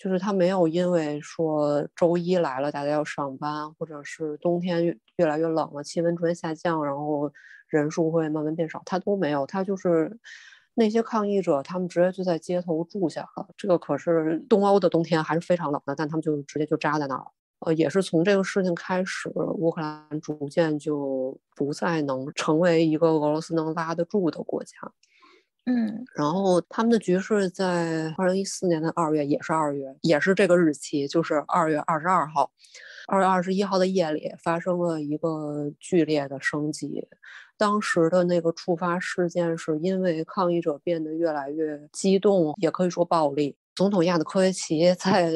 [0.00, 7.30] 就是他没有因为说周一来了，大家要上班，或者是冬天越越来越冷了，气温逐渐下降，然后。
[7.70, 10.18] 人数会慢慢变少，他都没有，他就是
[10.74, 13.46] 那些抗议者，他们直接就在街头住下了。
[13.56, 17.24] 这个可是东欧的冬天还是非常冷的，但他们就直接就扎在那儿。
[17.60, 24.74] 呃，也是从这个事情开始，乌克兰逐渐就不再能成为一个俄罗斯能拉得住的国家。
[25.72, 32.50] 嗯，然后他们的局势在二零一四年的二月，也是二月，也是这个日期，就是二月二十二号，
[33.06, 37.06] 二月二十一号的夜里发生了一个剧烈的升级。
[37.56, 43.56] 当时的那个触发事件是因为抗议者变得越来越激动，也可以说暴力。
[43.76, 45.30] 总统亚的科维奇在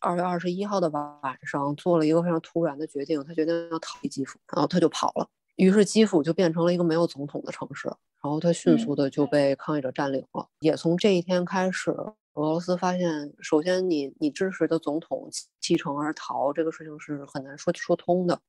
[0.00, 5.26] 二月二十一号的晚上做了一个非常突然的决定，他决定要逃离基辅，然后他就跑了。
[5.58, 7.88] 于是基辅就变成了一个没有总统的城市，
[8.22, 10.48] 然后它迅速的就被抗议者占领了。
[10.60, 15.28] 也从这一天开始，俄罗斯发现，首先你你支持的总统
[15.60, 18.40] 弃城而逃这个事情是很难说说通的。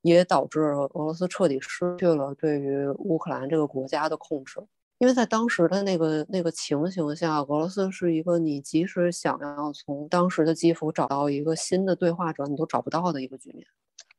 [0.00, 4.60] 也导致俄罗斯彻底失去了对于乌克兰这个国家的控制。
[4.98, 13.64] 因为在当时的那个那个情形下，俄罗斯是一个你即使想要从当时的基辅找到一个新的对话者，你都找不到的一个局面，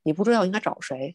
[0.02, 1.14] 你不知道应该找谁，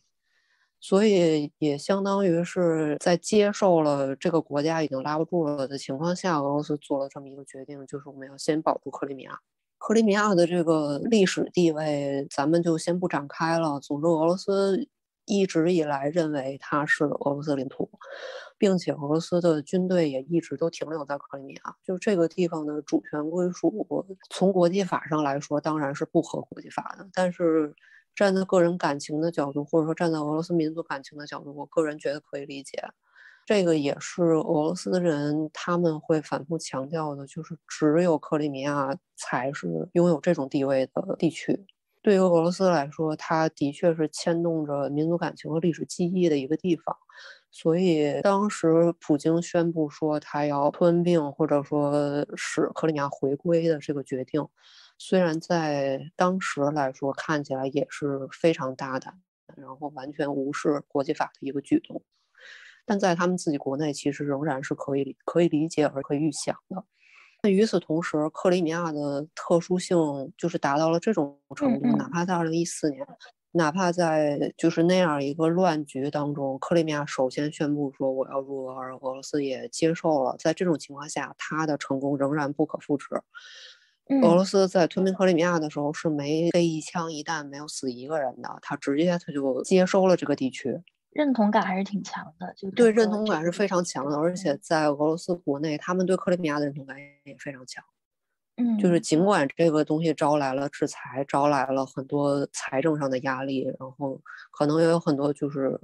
[0.79, 9.39] 所以也相当于是在接受了这个国家已经拉不住了的情况下，俄罗斯做了这么一个决定，就是我们要先保住克里米亚。
[9.77, 13.79] 克里米亚的这个历史地位，咱们就先不展开了。
[13.79, 14.87] 总之，俄罗斯
[15.25, 17.89] 一直以来认为它是俄罗斯领土。
[18.57, 23.87] 并且俄罗斯的军队也一直都停留在克里米亚，就这个地方的主权归属，
[24.29, 27.07] 从国际法上来说当然是不合国际法的。
[27.13, 27.73] 但是
[28.19, 32.83] 站在个人感情的角度，或者说站在俄罗斯民族感情的角度，我个人觉得可以理解。
[33.45, 41.65] 这个也是俄罗斯人他们会反复强调的，就是只有克里米亚才是拥有这种地位的地区。
[42.01, 46.93] 对于俄罗斯来说，它的确是牵动着民族感情和历史记忆的一个地方。
[47.51, 54.45] 所以当时普京宣布说他要吞并或者说使克里米亚回归的这个决定，
[54.99, 59.19] 虽然在当时来说看起来也是非常大胆，
[59.55, 62.03] 然后完全无视国际法的一个举动，
[62.85, 66.83] 但在他们自己国内其实仍然是可以可以理解而可以预想的。
[67.41, 69.97] 那与此同时，克里米亚的特殊性
[70.37, 73.07] 就是达到了这种程度，哪怕在二零一四年。
[73.51, 80.35] 哪怕在就是那样一个乱局当中，克里米亚首先宣布说我要入俄，而俄罗斯也接受了。
[80.37, 83.07] 在这种情况下，他的成功仍然不可复制。
[84.23, 92.51] 俄罗斯在吞并克里米亚的时候是没被一枪一弹，没有死一个人的，他直接他就接收了这个地区，认同感还是挺强的。
[92.55, 97.83] 就对认同感是非常强的，而且在俄罗斯国内，他们对克里米亚的认同感也非常强。
[98.57, 104.19] 嗯，就是尽管这个东西招来了制裁，招来了很多财政上的压力，然后
[104.51, 105.79] 可能也有很多就是，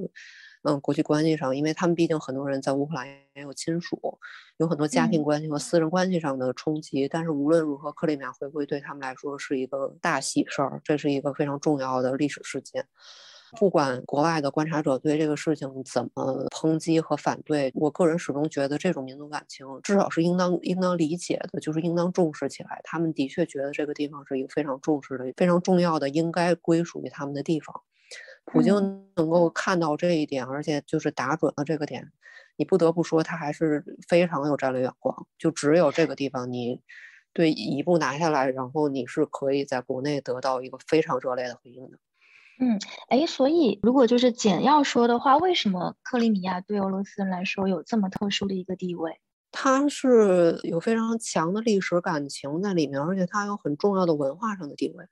[0.67, 4.17] 嗯，国际关系上，因为他们毕竟很多人在乌克兰也有亲属，
[4.57, 7.07] 有很多家庭关系和私人关系上的冲击。
[7.07, 12.87] 但是无论如何，克里米亚回归对他们来说是一个大喜事儿，这是一个非常重要的历史事件。
[13.57, 22.81] 不管国外的观察者对这个事情怎么抨击和反对，我个人始终觉得这种民族感情至少是应当应当理解的，就是应当重视起来。
[22.83, 27.83] 他们的确觉得这个地方是一个非常重视的、非常重要的，应该归属于他们的地方。
[28.45, 32.11] 普京能够看到这一点，而且就是打准了这个点，
[32.55, 35.27] 你不得不说他还是非常有战略眼光。
[35.37, 36.81] 就只有这个地方，你
[37.33, 41.97] 对一步拿下来，然后你是可以在国内得到一个非常热烈的回应的。
[42.57, 42.79] 嗯，
[43.09, 49.19] 哎，所以如果就是简要说的话，为什么克里米亚对俄罗斯人来说有这么特殊的一个地位？
[49.57, 55.05] 它是有非常强的历史感情在里面，而且它有很重要的文化上的地位。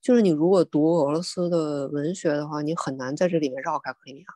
[0.00, 4.26] 就是你如果读俄罗斯的文学的话，你很难在这里面绕开克里米亚。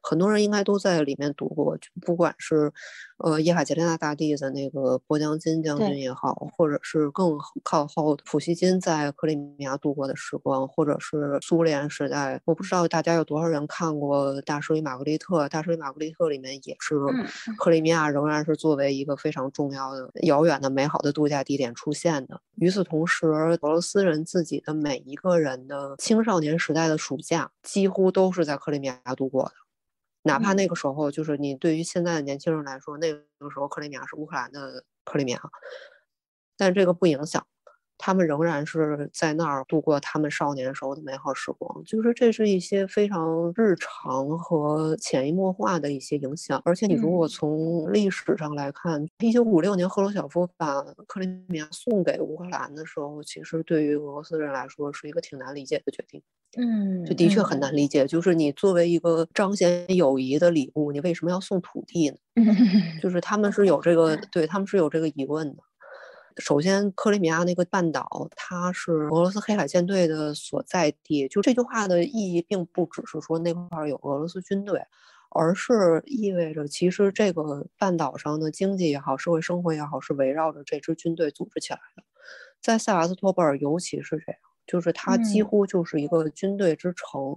[0.00, 2.72] 很多人应该都在里面读过，不管是，
[3.18, 15.44] 呃，叶卡捷琳娜大帝的那个波江金将军也好，或者是更靠后普希金在克里米亚度过的时光，或者是苏联时代，我不知道大家有多少人看过《大师与玛格丽特》。
[15.48, 16.94] 《大师与玛格丽特》里面也是
[17.58, 22.40] 克里米亚仍然是作为一个非常重要的、遥远的、美好的度假地点出现的。
[22.56, 29.52] 与此同时，俄罗斯人自己的每一个人的青少年时代的暑假，几乎都是在克里米亚度过的。
[30.22, 33.18] 哪怕那个时候，就是你对于现在的年轻人来说，那个
[33.50, 35.40] 时候克里米亚是乌克兰的克里米亚，
[36.56, 37.44] 但这个不影响。
[38.04, 46.60] 他们仍然是在那儿度过他们少年时候的美好时光，就是这是一些非常日常和潜移默化的一些影响。
[46.64, 56.20] 而且你如果从历史上来看，一九五六年赫鲁晓夫把克里米亚送给乌克兰的时候，其实对于俄罗斯人来说是一个挺难理解的决定。
[56.56, 62.16] 嗯，就的确很难理解，就是你作为一个彰显友谊的礼物，你为什么要送土地呢？
[63.00, 65.62] 就是他们是有这个，对他们是有这个疑问的。
[66.38, 71.28] 首先，克里米亚那个半岛，它是俄罗斯黑海舰队的所在地。
[71.28, 74.84] 就这句话的意义，并不只是说那块有俄罗斯军队，
[75.30, 82.02] 而是意味着其实这个半岛上的经济也好，社会生活也好，是围绕着这支军队组织起来的。
[82.60, 84.40] 在塞瓦斯托波尔，尤其是这样。
[84.72, 87.36] 就是它几乎就是一个军队之城，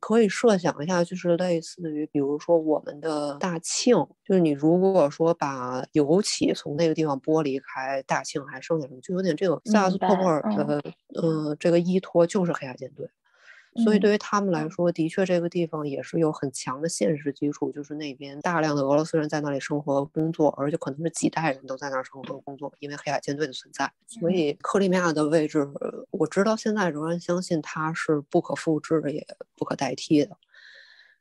[0.00, 10.82] 可以设想一下，就是类似于，比如说我们的大庆，就是你如果说把油气从那个地方剥离开，大庆还剩下什么，就有点这个萨斯托波尔的，
[11.22, 13.08] 嗯，这个依托就是黑海舰队。
[13.76, 23.90] 所以对于他们来说，的确这个地方也是有很强的现实基础，就是那边大量的俄罗斯人在那里生活工作，而且可能是几代人都在那儿生活工作，因为黑海舰队的存在。
[24.06, 25.66] 所以克里米亚的位置，
[26.10, 30.36] 我直到现在仍然相信它是不可复制的，也不可代替的。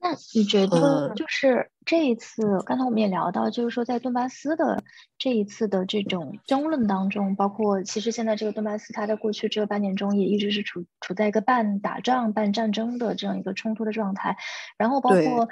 [0.01, 4.83] 那你觉得，就是这一次，刚才我们也聊到，就是说在顿巴斯的
[5.17, 14.35] 这一次的这种争论当中，包括其实现在这个顿巴斯，它在过去这个半年中也一直是处处在一个半打仗半战争的这样一个冲突的状态，
[14.77, 15.47] 然后包括。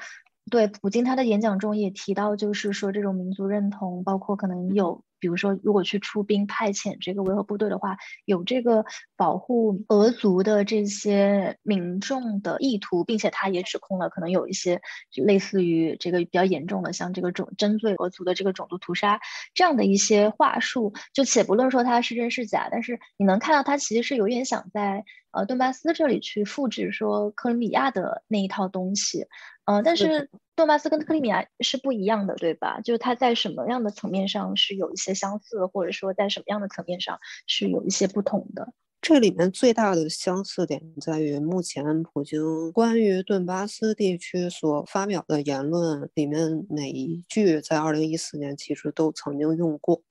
[0.52, 14.82] 对，普京他的演讲中也提到，就是说这种民族认同，包括可能有，比如说如果去出兵派遣这个维和部队的话，有这个保护俄族的这些民众的意图，并且他也指控了可能有一些
[15.16, 19.20] 类似于这个比较严重的，像这个种针对俄族的这个种族屠杀
[19.54, 20.94] 这样的一些话术。
[21.14, 29.28] 就且不论说他是真是假，但是你能看到他其实是有点想在呃顿巴斯这里去复制说克里米亚的那一套东西。
[29.70, 32.82] 嗯，但是顿巴斯跟克里米亚是不一样的，对吧？
[32.82, 38.74] 就是它在什么样的层面上是有一些相似，或者说在什么样的层面上是有一些不同的？
[39.00, 50.02] 这里面最大的相似点在于，目前普京关于顿巴斯地区所发表的言论里面每一句在二零一四年其实都曾经用过。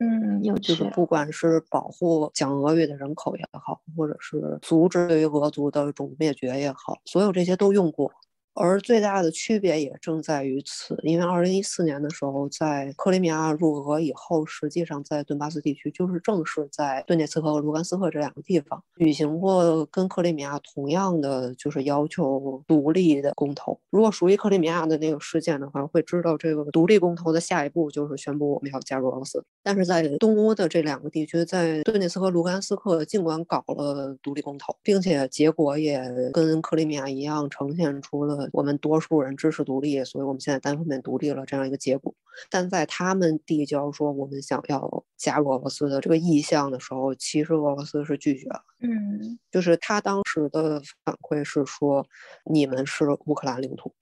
[0.00, 8.12] 嗯，有就是不管是保护讲俄语的人口也好，或者是阻止对于俄族的种族灭绝也好，所有这些都用过。
[8.58, 23.78] 而最大的区别也正在于此，因为二零一四年的时候，在克里米亚入俄以后，实际上在顿巴斯地区，就是正是在顿涅茨克和卢甘斯克这两个地方举行过跟克里米亚同样的，就是要求独立的公投。
[23.90, 29.44] 如果熟悉克里米亚的那个事件的话，会知道这个独立公投的下一步就是宣布我们要加入俄罗斯。
[29.62, 36.02] 但是在东欧的这两个地区，在顿涅茨克、卢甘斯克，尽管搞了独立公投，并且结果也
[36.32, 38.47] 跟克里米亚一样，呈现出了。
[38.52, 42.14] 我们多数人支持独立，所以我们现在单方面独立了这样一个结果。
[42.50, 48.62] 但在他们递交说我们想要加入俄罗斯的这个意向的时候，其实俄罗斯是拒绝了。
[48.80, 52.06] 嗯，就是他当时的反馈是说，
[52.44, 53.92] 你们是乌克兰领土。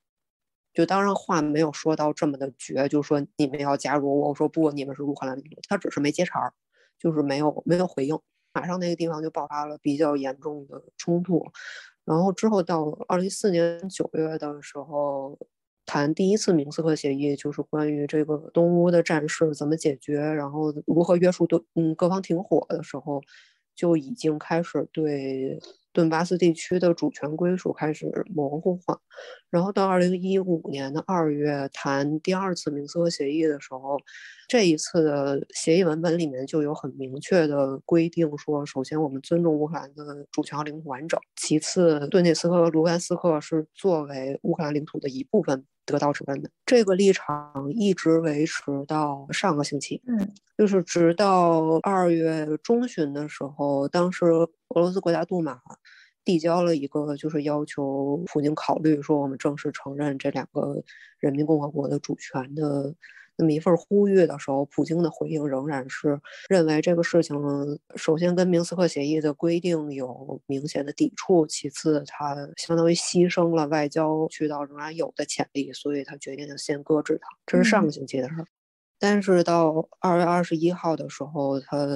[0.75, 4.21] 就当然话没有说到这么的绝，就说你们要加入。
[4.21, 5.61] 我说不，你们是乌克兰领土。
[5.69, 6.53] 他只是没接茬儿，
[6.99, 8.19] 就是没有没有回应。
[8.53, 11.47] 马上那个地方就爆发了比较严重的冲突。
[12.07, 15.37] 然后之后到二零一四年九月的时候，
[15.85, 23.23] 谈第一次明斯克协议，就是关于这个东乌的战事怎么解决，然后如何约束对嗯各方停火的时候，
[23.77, 25.61] 就已经开始对。
[25.93, 29.01] 顿巴斯地区的主权归属开始模糊化，
[29.49, 33.97] 然后到二零一五年的二月谈第二次明斯克协议的时候，
[34.47, 45.65] 这一次的协议文本里面就有很明确的规定，说首先我们尊重乌克兰的主权和领土完整，其次顿涅茨克和卢甘斯克是作为乌克兰领土的一部分。
[45.87, 55.61] 得到指认的这个立场一直维持到上个星期，嗯，就是直到二月中旬的时候，当时俄罗斯国家杜马
[56.25, 60.83] 递交了一个，就是要求普京考虑说我们正式承认这两个
[61.19, 62.95] 人民共和国的主权的。
[63.37, 66.19] 那么一份呼吁的时候，普京的回应仍然是
[66.49, 67.37] 认为这个事情
[67.97, 77.29] 首先跟明斯克协议的规定有明显的抵触，其次他相当于牺牲了外交渠道仍然有的潜力，所以他决定先搁置它。
[77.47, 78.47] 这是上个星期的事儿，
[78.99, 81.87] 但是到二月二十一号的时候，他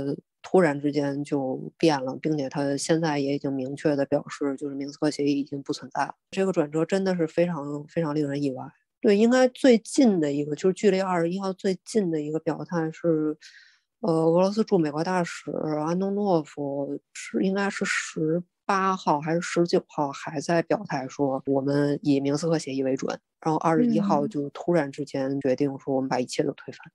[0.42, 6.14] 突然之间就变了，并且他现在也已经明确的表示，就是明斯克协议已经不存在了。
[6.30, 8.64] 这个转折真的是非常非常令人意外。
[9.00, 13.36] 对，应该最近的一个就是距离二十一号最近的一个表态是，
[14.00, 15.50] 呃，俄罗斯驻美国大使
[15.86, 26.92] 安东诺夫是应该是十八号还是十九号还在表态说我们以明斯克协议为准，然后二十一号就突然之间决定说我们把一切都推翻。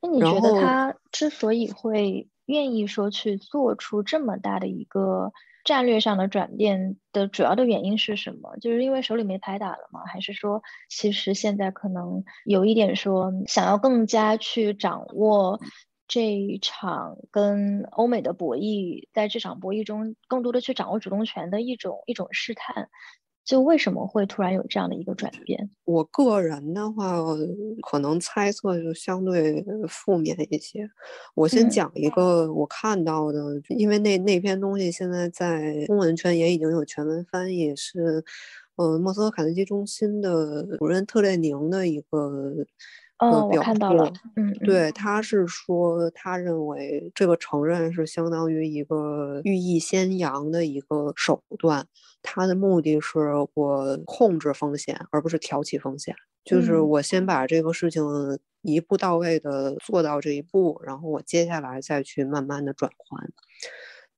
[0.00, 5.32] 那你觉得他之所以会愿意说去做出这么大的一个？
[5.64, 8.56] 战略上的转变的主要的原因是什么？
[8.60, 10.00] 就是因为手里没牌打了吗？
[10.06, 15.60] 还是说，其实现在可能有一点说，想要更加去掌握
[16.06, 22.88] 这一场跟欧美的博弈，在这场博弈中更多的去掌握主动权的一种一种试探。
[23.48, 25.70] 就为什么会突然有这样的一个转变？
[25.86, 27.16] 我个人的话，
[27.80, 30.86] 可能猜测就相对负面一些。
[31.34, 33.40] 我先讲一个我看到的，
[33.70, 38.22] 因为那那篇东西现在在中文圈也已经有全文翻译，是
[38.78, 42.64] 呃莫斯科卡内基中心的主任特列宁的一个。
[43.20, 44.12] 哦，我看到了。
[44.36, 51.84] 嗯，对，他是说，他认为这个承认是相当于一个寓意先扬的一个手段，
[52.22, 53.18] 他的目的是
[53.54, 56.14] 我控制风险，而不是挑起风险。
[56.44, 58.04] 就是我先把这个事情
[58.62, 63.28] 一步到位的做到这一步，然后我接下来再去慢慢的转换。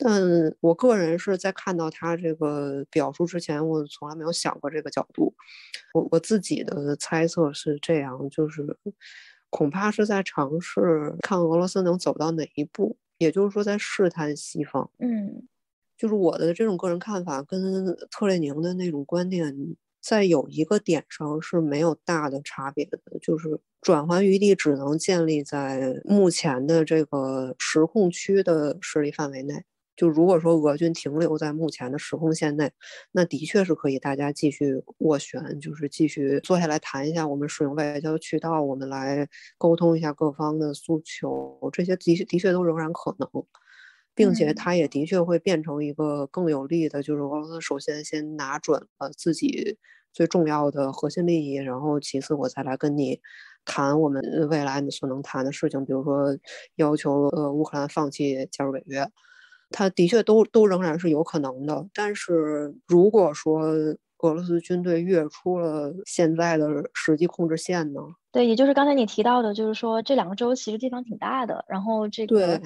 [0.03, 0.23] 但
[0.61, 5.35] 我个人是在看到他这个表述之前，我从来没有想过这个角度。
[5.93, 8.77] 我我自己的猜测是这样，就是
[9.51, 14.91] 恐怕是在尝试看俄罗斯能走到哪一步，也就是说在试探西方。
[14.99, 15.47] 嗯，
[15.99, 19.55] 就是我的这种个人看法跟特列宁的那种观点，
[20.01, 29.65] 在有一个点上是没有大的差别的，就是转圜余地只能建立在目前的这个实控区的势力范围内。
[30.01, 32.73] 就如果说俄军停留在目前的时空线内，
[33.13, 39.29] 那的确是可以大家继续斡旋，就是继续坐下来谈一下，我们使用外交渠道，我们来
[39.59, 43.29] 沟通一下各方的诉求，这些的确的确都仍然可能，
[44.15, 49.77] 并且它也的确会变成一个更有利的，就是俄罗斯首先先拿准了自己
[50.15, 53.21] 最重要的核心利益，然后其次我再来跟你
[53.67, 56.39] 谈我们未来你所能谈的事情，比如说
[56.77, 59.07] 要求呃乌克兰放弃加入北约。
[59.71, 63.63] 他的确都都仍然是有可能的，但是如果说
[64.19, 68.01] 俄罗斯军队越出了现在的实际控制线呢？
[68.33, 72.61] 对，也就是刚才你提到的，就是说这两个州其实地方挺大的，然后这个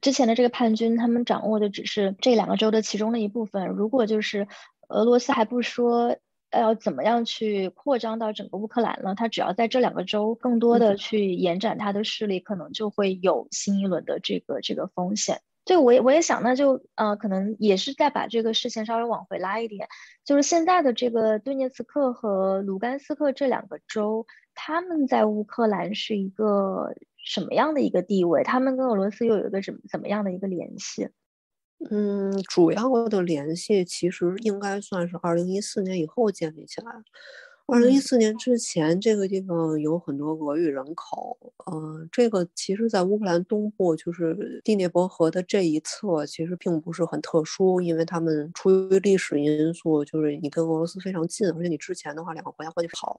[0.00, 3.68] 之前的这个叛军他们掌握的只是这两个州的其中的一部分。
[3.68, 4.48] 如果就是
[4.88, 6.16] 俄罗斯还不说
[6.50, 15.42] 要怎么样去扩张到整个乌克兰了，他只要在这两个州更多的去延展他的势力，可能就会有新一轮的这个这个风险。
[15.64, 19.88] 这个我也我也想，那就呃，可能也是再把这个事情稍微往回拉一点，
[20.24, 28.42] 就是现在的这个顿涅茨克和卢甘斯克这两个州，他们在乌克兰是一个什么样的一个地位？
[28.42, 31.08] 他们跟俄罗斯又有一个怎么怎么样的一个联系？
[31.90, 36.92] 嗯，主要的联系其实应该算是二零一四年以后建立起来。
[37.66, 41.36] 二零一四年之前，这个地方有很多俄语人口。
[41.64, 53.18] 呃，这个其实，在乌克兰东部，就是第聂伯河的这一侧，其实并不是很特殊，因为他们出于历史因素，就是你跟俄罗斯非常近，而且你之前的话，两个国家关系好，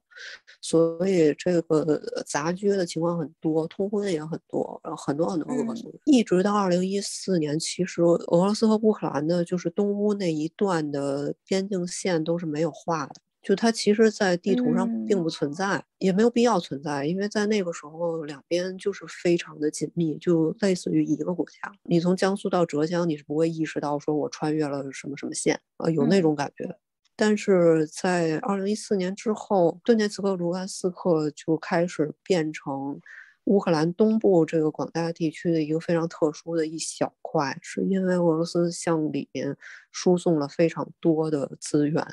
[0.62, 5.76] 所以这个杂居的情况很多，通婚也很多，然后很多很多俄。
[6.06, 13.16] 一直到二零一四年，其实俄罗斯和乌克兰的，就是东乌那一段的边境线都是没有画的。
[13.46, 21.72] 就它其实，在地图上并不存在，也没有必要存在，因为在那个时候，两边就是非常的紧密，就类似于一个国家。
[21.84, 26.76] 你从江苏到浙江，你是不会意识到说我穿越了什么什么线啊，有那种感觉。
[27.16, 33.00] 但是在二零一四年之后，顿涅茨克、卢甘斯克就开始变成
[33.44, 39.56] 乌克兰东部这个广大地区的一个非常特殊的一小块，是因为俄罗斯向里面
[39.92, 42.04] 输送了非常多的资源。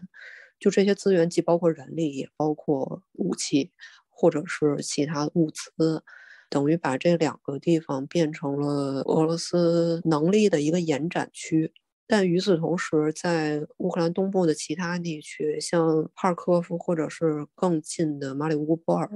[0.62, 3.72] 就这些资源，既包括人力，也包括武器，
[4.08, 6.04] 或者是其他物资，
[6.48, 11.72] 等于把这两个地方变成了俄罗斯能力的一个延展区。
[12.06, 19.08] 但与此同时，在乌克兰东部的其他地区，像哈尔科夫或者是更近的马里乌波尔，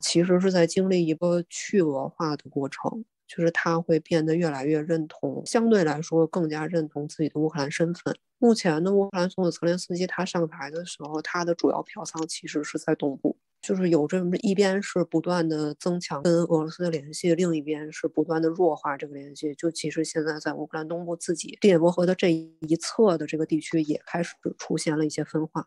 [0.00, 3.04] 其实是在经历一个去俄化的过程。
[3.26, 8.14] 就是他会变得越来越认同，相对来说更加认同自己的乌克兰身份。
[8.38, 19.54] 目前的乌克兰总统泽连斯基他上台的时候，他的主要票仓其实是在东部，就是有这么一边是不断的增强跟俄罗斯的联系，另一边是不断的弱化这个联系。
[19.54, 25.66] 就其实现在在乌克兰东部自己第聂伯河的这一侧的这个地区也开始出现了一些分化。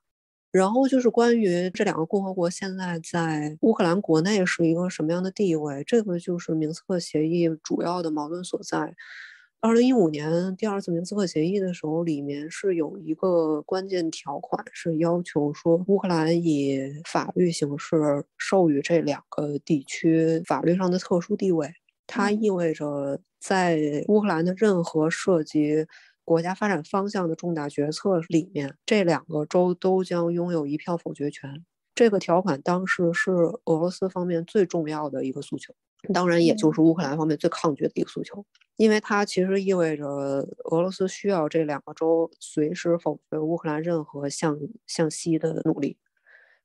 [0.52, 8.96] 然后就是关于这两个共和国现在在乌克兰国内是一个什么样的地位，这个就是明斯克协议主要的矛盾所在。
[9.60, 21.74] 二零一五年第二次明斯克协议的时候，里面是有一个关键条款，是要求说乌克兰以法律形式授予这两个地区法律上的特殊地位。
[22.06, 25.86] 它意味着在乌克兰的任何涉及。
[26.24, 31.64] 国家发展方向的重大决策里面，这两个州都将拥有一票否决权。
[31.96, 35.74] 这个条款当时是俄罗斯方面最重要的一个诉求，
[36.14, 38.46] 当然也就是乌克兰方面最抗拒的一个诉求，
[38.76, 40.06] 因为它其实意味着
[40.66, 45.98] 俄罗斯需要这两个州随时否决乌克兰任何向向西的努力。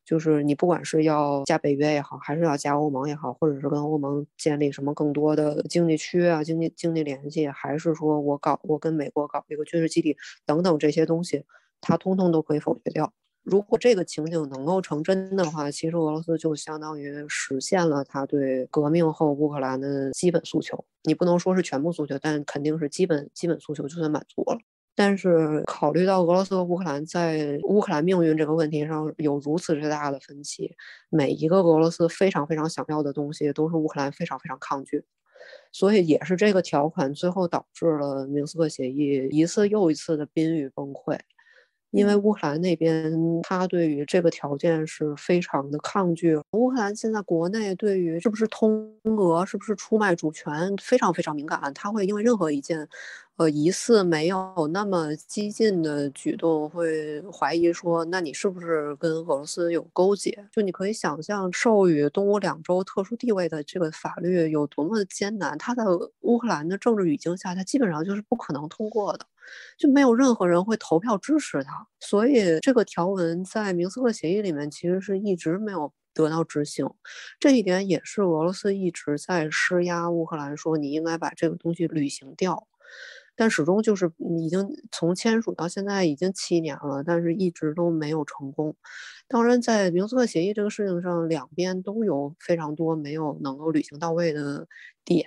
[0.04, 11.44] 就是你不管是要加北约也好，还是要加欧盟也好，或者是跟欧盟建立什么更多的经济区啊、经济经济联系，还是说我搞我跟美国搞一个军事基地等等这些东西，
[11.80, 13.12] 它通通都可以否决掉。
[13.42, 20.84] 如果这个情景能够成真的话，其实俄罗斯就相当于实现了他对革命后乌克兰的基本诉求。
[21.04, 24.58] 你不能说是全部诉求，但肯定是基本基本诉求就算满足了。
[24.94, 30.76] 但是考虑到俄罗斯和乌克兰在乌克兰命运这个问题上有如此之大的分歧，
[31.08, 35.02] 每一个俄罗斯非常非常想要的东西，都是乌克兰非常非常抗拒。
[35.72, 41.18] 所以也是这个条款最后导致了明斯克协议一次又一次的濒于崩溃。
[41.92, 43.12] 因为乌克兰那边，
[43.42, 46.36] 他对于这个条件是非常的抗拒。
[46.52, 52.88] 乌克兰现在国内对于是不是通俄、是不是出卖主权非常非常敏感，他会因为任何一件，
[53.36, 60.46] 呃，疑似没有那么激进的举动，会怀疑说，那你是不是跟俄罗斯有勾结？
[60.50, 65.58] 就你可以想象，授予东乌两州特殊地位的这个法律有多么的艰难。
[65.58, 65.84] 它在
[66.22, 69.26] 乌克兰的政治语境下，它基本上就是不可能通过的。
[69.78, 76.88] 就没有任何人会投票支持他，所以这个条文在明斯克协议里面其实是一直没有得到执行。
[77.40, 82.66] 这一点也是俄罗斯一直在施压乌克兰，说你应该把这个东西履行掉，
[83.34, 88.76] 但始终就是已经从签署到现在已经七年了，但是一直都没有成功。
[89.32, 94.66] 当然，在明斯克协议这个事情上，两边都有非常多没有能够履行到位的。
[95.04, 95.26] 点，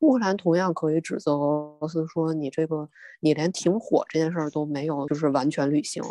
[0.00, 2.88] 乌克兰同样可以指责俄罗斯说：“你这个，
[3.20, 6.02] 你连停火这件事儿都没有，就是完全履行。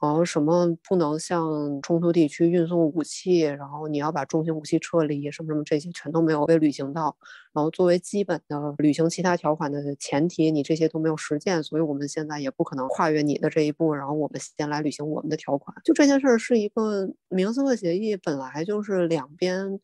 [0.00, 7.16] 然后什么不能向冲突地区运送武器，然后你要把重型武器撤离，什么什么这些全都没有被履行到。
[7.52, 13.92] 然后作为基本的履行其他条款的前提，你这些都没有实践，所以我们现在也不可能跨越你的这一步。
[13.92, 15.74] 然后我们先来履行我们的条款。
[15.84, 19.80] 就这件事儿是一个明斯克协议，本来就是两边。”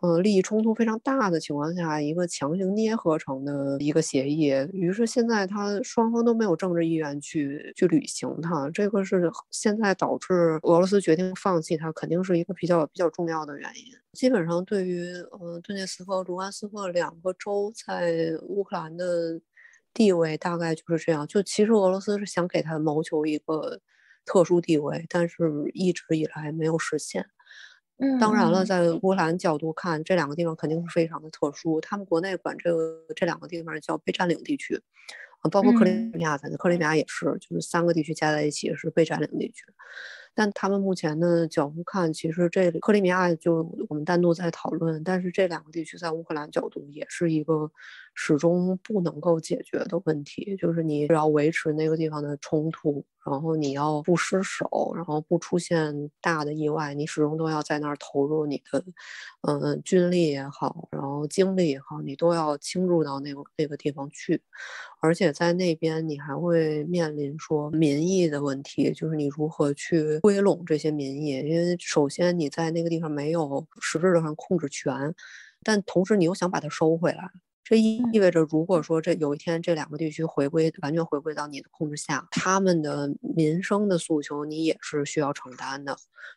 [0.00, 13.84] 呃，利益冲突非常大的情况下，一个强行捏合成的一个协议，于是现在他双方都没有政治意愿去去履行它，这个是现在导致俄罗斯决定放弃它，肯定是一个比较比较重要的原因。
[14.14, 19.38] 基本上对于呃顿涅茨克、卢甘斯克两个州在乌克兰的
[19.92, 21.26] 地位，大概就是这样。
[21.26, 23.78] 就其实俄罗斯是想给他谋求一个
[24.24, 27.26] 特殊地位，但是一直以来没有实现。
[28.20, 31.80] 当然了，在乌克兰角度看，这两个地方肯定是非常的特殊。
[31.80, 34.74] 他们国内管这个这两个地方叫被占领地区，
[35.42, 39.64] 啊，包括克里米亚，反正克里米亚也是，就是三个地区加在一起是被占领地区。
[40.34, 47.70] 但他们目前的角度看，其实这克里米亚就我们单独在讨论，但是这两个地区在乌克兰角度也是一个
[48.14, 58.84] 始终不能够解决的问题，就是你要维持那个地方的冲突，然后你要不失手，然后不出现大的意外，你始终都要在那儿投入你的，
[59.42, 64.42] 嗯，军力也好，然后精力也好，你都要倾注到那个那个地方去，
[65.00, 70.18] 而且在那边你还会面临说民意的问题，就是你如何去。
[70.20, 75.14] 归拢这些民意，因为首先你在那个地方没有实质上控制权，
[75.62, 77.30] 但同时你又想把它收回来。
[77.64, 85.92] 这意意味着，如果说这有一天这两个地区回归完全回归到你的控制下，他们的民生的诉求你也是需要承担的，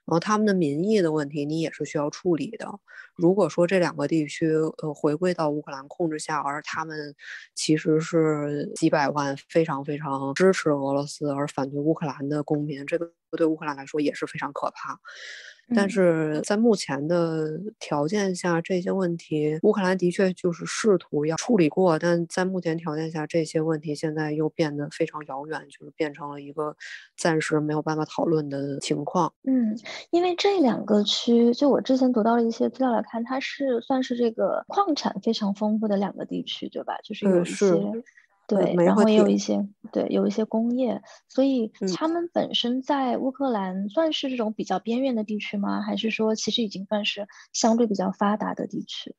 [0.06, 2.68] 然后他们的民意的问题你也是需要处理的。
[3.16, 4.48] 如果说这两个地区
[4.84, 7.16] 呃回归到乌克兰控制下，而他们
[7.56, 15.00] 其实是几百万非常非常支持俄罗斯而反对乌克兰的公民，这个对乌克兰来说也是非常可怕。
[15.74, 26.76] 但是在目前的条件下，这些问题乌克兰的确就是试图要处理过，但在目前条件下，这些问题现在又变得非常遥远，就是变成了一个
[27.18, 29.34] 暂时没有办法讨论的情况。
[29.44, 29.76] 嗯，
[30.12, 36.98] 因为这两个区，就我之前读到了一些资料来看，它是算是这个矿产非常丰富的两个地区，对吧？
[37.04, 37.76] 就是有一些。
[38.48, 45.82] 对，然后也有一些对，有一些工业，所以他们本身在乌克兰算是这种比较边缘的地区吗？
[45.82, 49.16] 还是说其实已经算是相对比较发达的地区？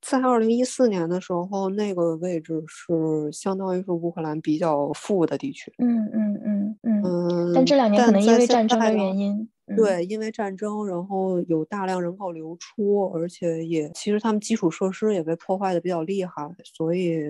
[0.00, 5.72] 在二零一四年的时候，那个位置是相当于是乌克兰比较富的地区。
[5.78, 7.52] 嗯嗯嗯嗯。
[7.52, 16.32] 但这两年可能因为战争的原因，对，因为战争，然后有大量人口流出，而且也其实他们基础设施也被破坏的比较厉害，
[16.62, 17.28] 所以。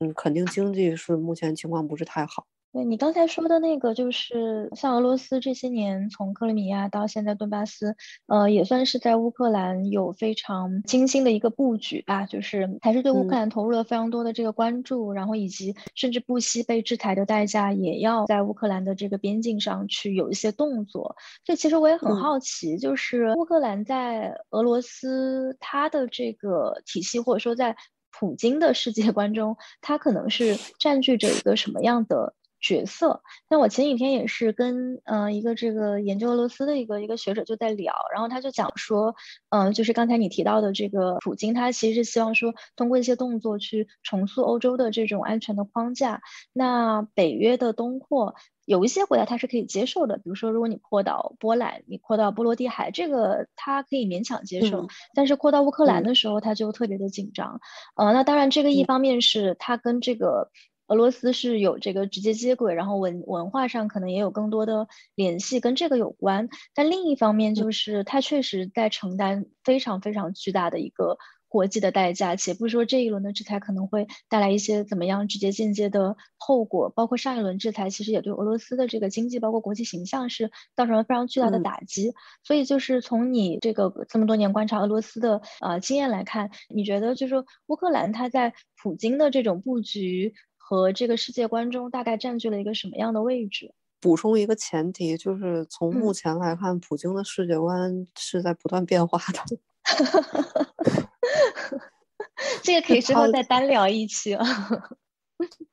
[0.00, 2.46] 嗯，肯定经济是目前情况不是太好。
[2.70, 7.96] 对你刚才说的那个，就是像俄罗斯这些年从克里米亚到现在顿巴斯，
[8.26, 21.16] 呃，也算是在乌克兰有非常精心的一个布局吧，就是还是对乌克兰投入了非常多的这个关注，然后以及甚至不惜被制裁的代价，也要在乌克兰的这个边境上去有一些动作。
[21.42, 27.74] 这其实我也很好奇，就是乌克兰在俄罗斯它的这个体系，或者说在。
[28.10, 33.22] 普京的世界观中，他可能是占据着一个什么样的角色？
[33.48, 39.14] 那我前几天也是跟呃一个这个研究俄罗斯的一个一个学者就在聊，然后他就讲说，
[39.50, 46.20] 嗯，就是刚才你提到的这个普京，他其实是希望说通过一些动作去重塑欧洲的这种安全的框架。
[46.52, 48.34] 那北约的东扩。
[48.68, 54.88] 有一些国家它是可以接受的，比如说如果你扩到波兰，你扩到波罗的海，这个它可以勉强接受。
[55.14, 57.60] 但是扩到乌克兰的时候，它就特别的紧张。
[57.96, 60.50] 呃，那当然这个一方面是它跟这个。
[60.90, 66.48] 俄罗斯是有这个直接接轨，然后文文化上可能也有更多的联系，跟这个有关。
[66.74, 71.18] 但另一方面，就是它确实在承担非常非常巨大的一个
[71.48, 72.36] 国际的代价。
[72.36, 82.12] 且不说这一轮的制裁可能会带来一些怎么样直接间接的后果，包括上一轮制裁其实也对俄罗斯的这个经济包括国际形象是造成了非常巨大的打击。
[82.44, 90.34] 所以就是从你这个这么多年观察俄罗斯的呃经验来看，你觉得就是乌克兰它在普京的这种布局？
[90.70, 93.72] 和这个世界观中大概占据了一个什么样的位置？
[94.02, 99.58] 补充一个前提，就是从目前来看，普京的世界观是在不断变化的。
[102.62, 104.44] 这个可以之后再单聊一期啊。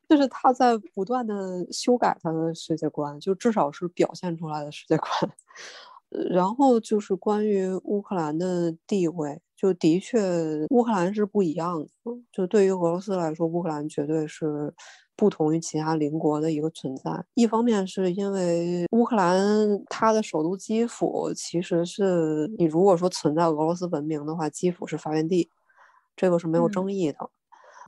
[0.07, 5.09] 就是他在不断的修改他的世界观，就至少是表现出来的世界观。
[6.31, 9.41] 然后就是关于乌克兰的地位。
[9.55, 10.19] 就的确，
[10.69, 11.87] 乌克兰是不一样的。
[12.31, 14.71] 就对于俄罗斯来说，乌克兰绝对是
[15.15, 17.25] 不同于其他邻国的一个存在。
[17.33, 25.49] 一方面是因为乌克兰它的首都基辅，其实是你如果说存在俄罗斯文明的话，基辅是发源地，
[26.15, 27.29] 这个是没有争议的。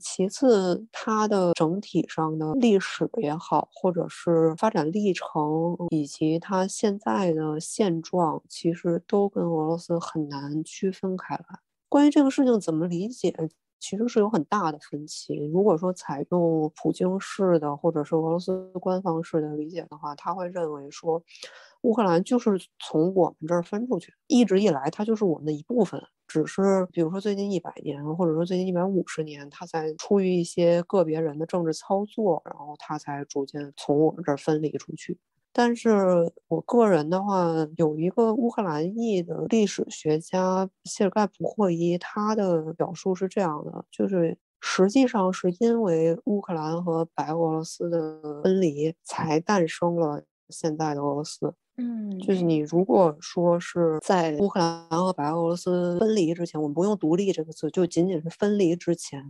[0.00, 11.44] 其次，它的整体上的历史也好，或者是发展历程，以及它现在的现状，其实都跟俄罗斯很难区分开来。
[11.88, 13.34] 关于这个事情怎么理解，
[13.80, 15.34] 其实是有很大的分歧。
[15.52, 21.22] 如果说采用普京式的，或者是俄罗斯官方式的理解的话，他会认为说。
[21.82, 26.02] 乌克兰就是从我们这儿分出去，一直以来它就是我们的一部分。
[26.26, 35.18] 只是比如说最近一百年，或者说最近一百五十年，它在出于一些个别人的政治操作，然后它才逐渐从我们这儿分离出去。
[35.52, 37.44] 但是我个人的话，
[37.76, 51.54] 有一个乌克兰裔的历史学家谢尔盖普霍伊，他的表述是这样的：就是实际上是因为乌克兰和白俄罗斯的分离，才诞生了现在的俄罗斯。
[51.80, 59.22] 嗯，就是你如果说是在乌克兰和白俄罗斯分离之前，我们不用“独立”这个词，就仅仅是分离之前，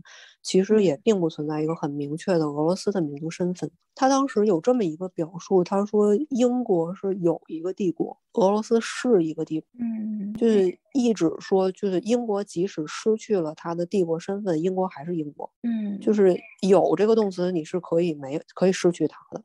[0.42, 3.70] 其实也并不存在一个很明确的俄罗斯的民族身份。
[3.94, 15.51] 他当时有这么一个表述，他说：“英国是有一个帝国，俄罗斯是一个帝国。”嗯，就是意指说，就是英国即使失去了他的帝国身份，英国还是英国。
[15.62, 16.34] 嗯，就是
[16.66, 19.42] 有这个动词，你是可以没可以失去它的。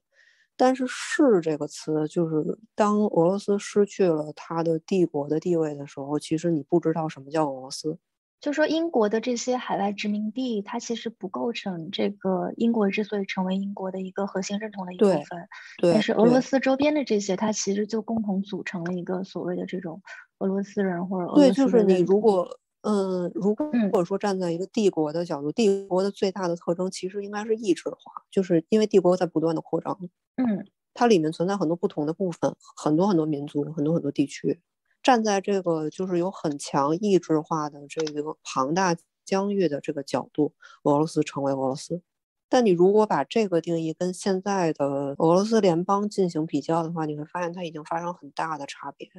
[0.56, 7.98] 但是“是”这个词，就是当俄罗斯失去了它的帝国的地位的时候，其实你不知道什么叫俄罗斯。
[8.40, 15.48] 就说英国的这些海外殖民地，它其实不构成这个英国之所以成为英国的一个核心认同的一部分。
[15.82, 15.94] 对。
[15.94, 20.02] 但是俄罗斯周边的这些，它其实就共同组成了一个所谓的这种
[20.40, 21.42] 俄罗斯人或者俄罗斯。
[21.42, 22.60] 对，就是你如果。
[22.84, 23.56] 嗯，如
[23.92, 29.98] 果说站在一个帝国的角度，帝国的最大的特征其实应该是意志化，就是因为帝国在不断的扩张，
[30.36, 34.60] 嗯，它里面存在很多不同的部分，很多很多民族，很多很多地区。
[35.02, 40.54] 站在这个就是有很强意志化的这个庞大疆域的这个角度，
[40.84, 42.02] 俄罗斯成为俄罗斯。
[42.50, 49.10] 但你如果把这个定义跟现在的俄罗斯联邦进行比较的话，你会发现它已经发生很大的差别。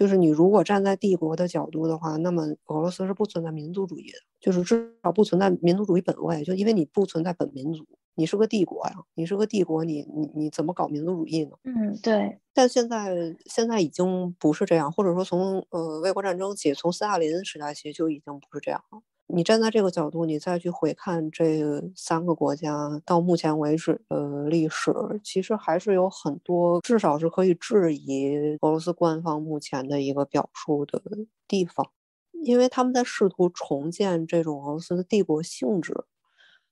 [0.00, 7.84] 就是你如果站在帝国的角度的话，那么俄罗斯是不存在民族主义的，就是至少不存在民族主义本位，就因为你不存在本民族，
[8.14, 11.50] 你是个帝国呀，你是个帝国，你你你怎么搞民族主义呢？
[11.64, 12.38] 嗯，对。
[12.54, 19.02] 但现在现在已经不是这样，或者说从呃卫国战争起，从斯大林时代起就已经不是这样了。
[19.32, 31.00] 你站在这个角度，你再去回看这三个国家到目前为止的历史，其实还是有很多，至少是可以质疑俄罗斯官方目前的一个表述的
[31.46, 31.90] 地方，
[32.42, 35.94] 因为他们在试图重建这种俄罗斯的帝国性质，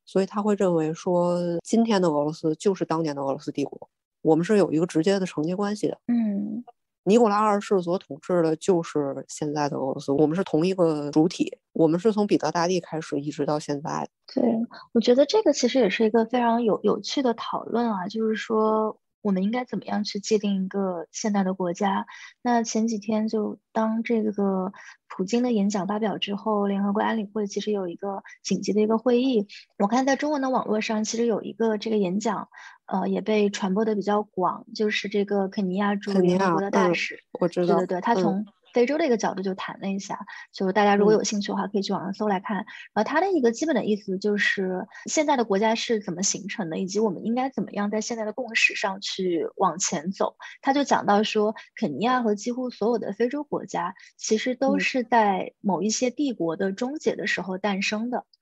[0.05, 3.89] 所以他会认为说，今天的俄罗斯就是当年的俄罗斯帝国，
[4.23, 5.99] 我们是有一个直接的承接关系的。
[6.09, 6.65] 嗯。
[7.09, 14.09] 尼古拉二世所统治的就是现在的俄罗斯，我们是同一个主体，我们是从彼得大帝开始一直到现在。
[14.35, 14.45] 对，
[14.93, 19.01] 我觉得这个其实也是一个非常有有趣的讨论啊，就是说。
[19.29, 22.07] 我们应该怎么样去界定一个现代的国家？
[22.41, 24.73] 那前几天就当这个
[25.07, 29.47] 普京的演讲发表之后，联合国安理会其实有一个紧急的一个会议。
[29.77, 32.49] 我看在中文的网络上，其实有一个这个演讲，
[32.87, 40.19] 呃，也被传播的比较广，就是这个肯尼亚驻联合国的大使，我知道，对对对，他从非洲的一个角度就谈了一下，
[40.53, 42.57] 就大家如果有兴趣的话，可以去网上搜来看。
[42.59, 42.65] 然
[42.95, 50.37] 后他的一个基本的意思就是现在的国家是怎么形成的，以及我们应该怎么样在现在的共识上去往前走。
[50.63, 58.19] 他就讲到说，肯尼亚和几乎所有的非洲国家其实都是在某一些帝国的终结的时候诞生的。
[58.19, 58.38] 嗯，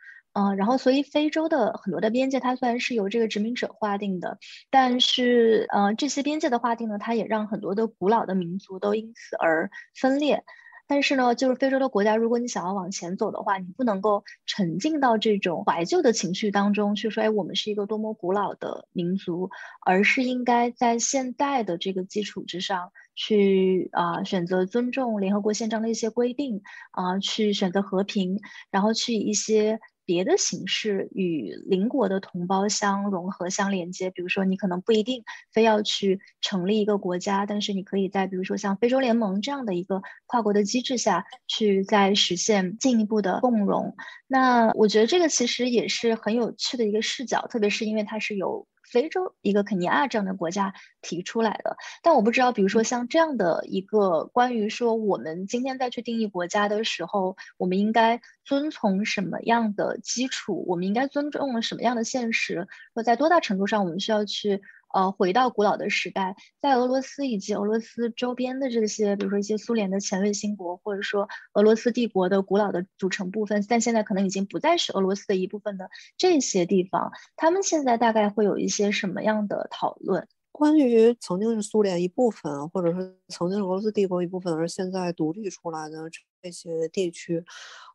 [0.57, 4.39] 然后所以非洲的很多的边界，它虽然是由这个殖民者划定的，
[4.71, 10.45] 但是，呃，这些边界的划定呢，它也让很多的古老的民族都因此而分裂。
[10.89, 19.51] 但是呢，就是非洲的国家，如果你想要往前走的话，你不能够沉浸到这种怀旧的情绪当中去说，哎，我们是一个多么古老的民族，
[19.85, 26.63] 而是应该在现代的这个基础之上去啊，选择尊重联合国宪章的一些规定
[26.93, 28.39] 啊，去选择和平，
[28.71, 29.81] 然后去一些。
[30.07, 43.95] 别的形式与邻国的同胞相融合、相连接，比如说你可能不一定非要去成立一个国家，但是你可以在比如说像非洲联盟这样的一个跨国的机制下去再实现进一步的共融。
[44.27, 48.67] 那我觉得这个其实也是很有趣的一个视角，特别是因为它是有。
[48.91, 60.65] 非洲一个肯尼亚这样的国家提出来的，但我不知道，比如说像这样的一个关于说我们今天再去定义国家的时候，我们应该遵从什么样的基础？
[60.67, 62.69] 我们应该尊重什么样的现实？
[62.95, 64.63] 或在多大程度上我们需要去？
[64.95, 80.29] 呃，回到古老的时代，在俄罗斯以及俄罗斯周边的这些，比如说一些苏联的前卫星国，或者说俄罗斯帝国的古老的组成部分，但现在可能已经不再是俄罗斯的一部分的这些地方，他们现在大概会有一些什么样的讨论？
[80.57, 86.09] 关于曾经是苏联一部分，或者是曾经是俄罗斯帝国一部分，而现在独立出来的
[86.43, 87.45] 这些地区，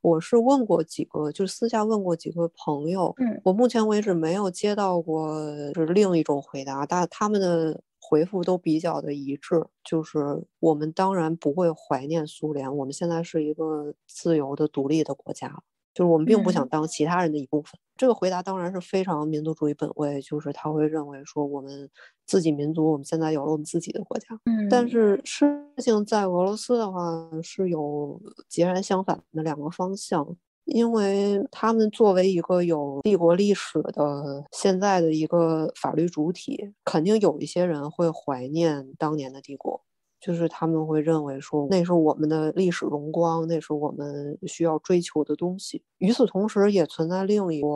[0.03, 5.35] 我是问过几个，就私下问过几个朋友，嗯，我目前为止没有接到过
[5.73, 15.63] 是另一种回答，但他们的回复都比较的一致，就是我们当然不会怀念苏联，我们现在是一个自由的独立的国家。
[15.93, 17.77] 就是我们并不想当其他人的一部分。
[18.01, 21.87] 这个回答当然是非常民族主义本位，就是他会认为说我们
[22.25, 24.25] 自己民族，我们现在有了我们自己的国家。
[24.45, 25.45] 嗯，但是事
[25.77, 30.35] 情在俄罗斯的话是有截然相反的两个方向，
[30.65, 39.83] 因为他们作为一个有帝国历史的现在的一个法律主体，肯定有一些人会怀念当年的帝国。
[40.21, 45.81] 就是他们会认为说，那是我们的历史荣光，那是我们需要追求的东西。
[45.97, 47.67] 与此同时，也存在另一个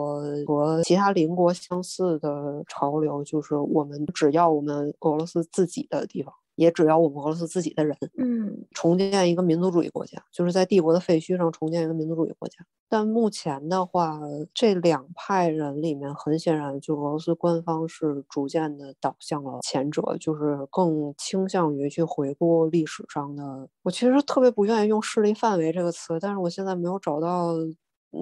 [0.46, 6.32] 和其他邻国相似的潮流，就是我们只要我们俄罗斯自己的地方。
[6.56, 12.56] 也只要我们俄罗斯自己的人，嗯，重建一个民族主义国家，就是在帝国的废墟上重建一个民族主义国家。
[12.88, 14.20] 但目前的话，
[14.54, 23.68] 这两派人里面，很显然，就俄罗斯官方是逐渐的倒向了前者，就是更倾向于去回顾历史上的。
[23.82, 27.54] 我其实特别不愿意用势力范围这个词，但是我现在没有找到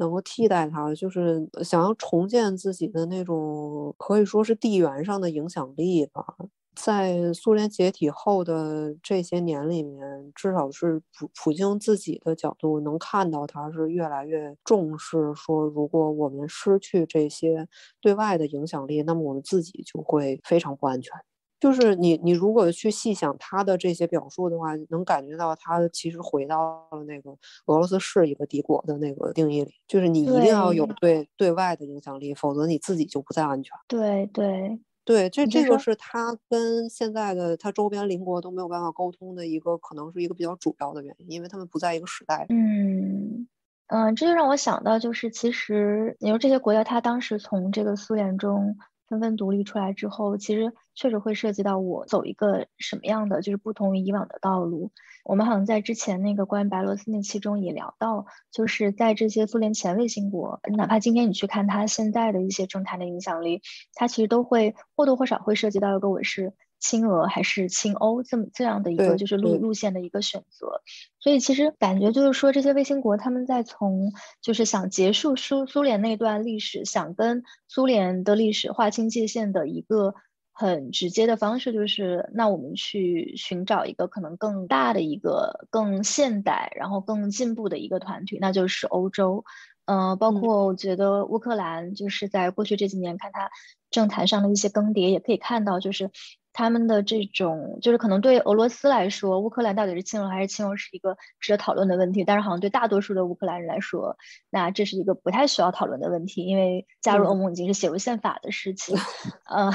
[0.01, 6.25] 能够替代它，就是想要重建自己的那种可以说是地缘上的影响力吧。
[6.75, 17.69] 在苏联解体后的这些年里面，至少是普普京自己的角度能看到，他是越来越重视说，如果我们失去这些
[18.01, 21.13] 对外的影响力，那么我们自己就会非常不安全。
[21.61, 27.31] 就是你，你如果去细想他的这些表述的话，能感觉到他其实回到了那个
[27.67, 33.73] 俄罗斯是一个敌国的那个定义里，就是你一定要有对对外的影响力，否则你自己就不再安全。
[33.89, 34.79] 对对。
[35.05, 42.47] 对，这这个是他跟现在的他周边邻国都没有办法沟通的一个，可能是一个比较主要的原因，因为他们不在一个时代。
[42.49, 43.47] 嗯
[43.89, 48.77] 嗯，这就让我想到，就是其实你说这些国家，他当时从这个苏联中。
[49.09, 54.91] 纷纷独立出来之后，其实确实会涉及到我走一个什么样的，就是不同于以往的道路。
[55.25, 63.63] 我们好像在之前那个关于白罗斯那期中也聊到，就是在这些苏联前卫星国，哪怕今天你去看它现在的一些政坛的影响力，
[63.95, 66.53] 它其实都会或多或少会涉及到一个我是。
[66.85, 70.83] 亲俄还是亲欧这么这样的一个就是路路线的一个选择，
[71.19, 74.13] 所以其实感觉就是说这些卫星国他们在从
[74.43, 80.15] 就是想结束苏苏联那段历史，想跟苏联的历史划清界限的一个
[80.53, 89.47] 很直接的方式，就是那我们去寻找一个可能更大的一个更现代然后更进步的一个团体，那就是欧洲。
[89.87, 93.51] 嗯，包括我觉得乌克兰就是在过去这几年看它
[93.91, 96.11] 政坛上的一些更迭，也可以看到就是。
[96.55, 102.25] 他们的这种就是可能对俄罗斯来说，乌克兰到底是亲俄还是亲俄是一个值得讨论的问题。
[102.25, 104.17] 但是好像对大多数的乌克兰人来说，
[104.49, 108.97] 那这是一个不太需要讨论的问题，因为加入欧盟已经是写入宪法的事情。
[109.51, 109.71] 呃，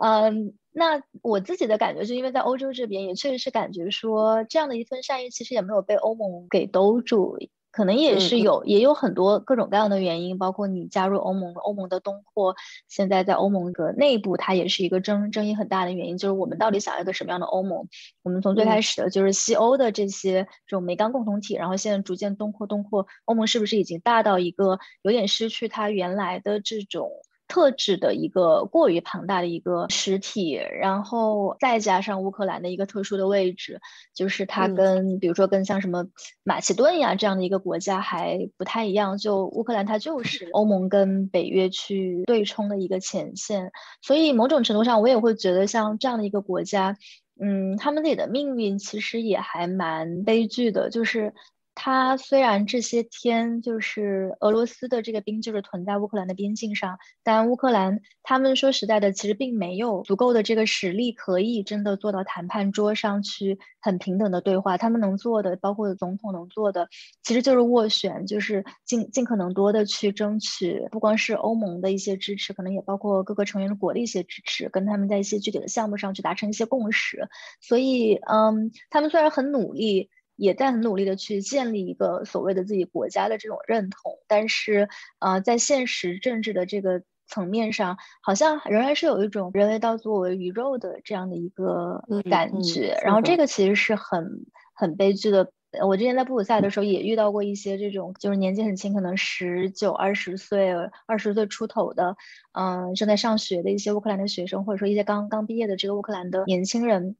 [0.00, 7.38] 嗯，那我自己的感觉就因为在欧洲这边也确实是感觉说这样的一份善意其实也没有被欧盟给兜住。
[7.72, 12.54] 可能也是有，也有很多各种各样的原因，包括你加入欧盟，欧盟的东扩，
[12.86, 17.88] 现在在欧盟的内部，它也是一个争争议很大的原因，就是我们到底想要一个什么样的欧盟？
[18.22, 27.10] 我们从最开始的就是西欧的这些这种煤钢共同体，然后现在逐渐东扩东扩，欧盟是不是已经大到一个有点失去它原来的这种？
[27.52, 33.82] 特质的一个过于庞大的一个实体，然后再加上乌克兰的一个特殊的位置，
[34.14, 36.06] 就是它跟比如说跟像什么
[36.44, 39.18] 马其顿呀这样的一个国家还不太一样。
[39.18, 46.96] 就乌克兰它就是欧盟跟北约去对冲的一个前线，所以某种程度上我也会觉得像这样的一个国家，
[47.38, 51.34] 嗯，他们自己的命运其实也还蛮悲剧的，就是。
[51.74, 64.76] 它虽然这些天就是俄罗斯的这个兵就是屯在乌克兰的边境上，但乌克兰他们说实在的，其实并没有足够的这个实力可以真的坐到谈判桌上去很平等的对话。
[64.76, 66.88] 他们能做的，包括总统能做的，
[67.22, 77.28] 其实就是斡旋，就是尽尽可能多的去争取，不光是欧盟的一些支持，可能也包括各个成员国的一些支持，跟他们在一些具体的项目上去达成一些共识。
[77.60, 80.10] 所以，嗯，他们虽然很努力。
[80.42, 84.88] 也在很努力的去建立一个所谓的自己国家的这种认同，但是，
[85.20, 92.98] 呃，在现实政治的这个层面上，好像仍然是有一种人为刀作为鱼肉的这样的一个感觉。
[93.04, 95.52] 然后这个其实是很很悲剧的。
[95.86, 100.74] 我之前在布鲁塞尔的时候也遇到过一些这种，就是年纪很轻，可能十九、二十岁、
[101.06, 102.16] 二十岁出头的，
[102.52, 107.14] 嗯，正在上学的一些乌克兰的学生，或者说一些刚刚毕业的这个乌克兰的年轻人。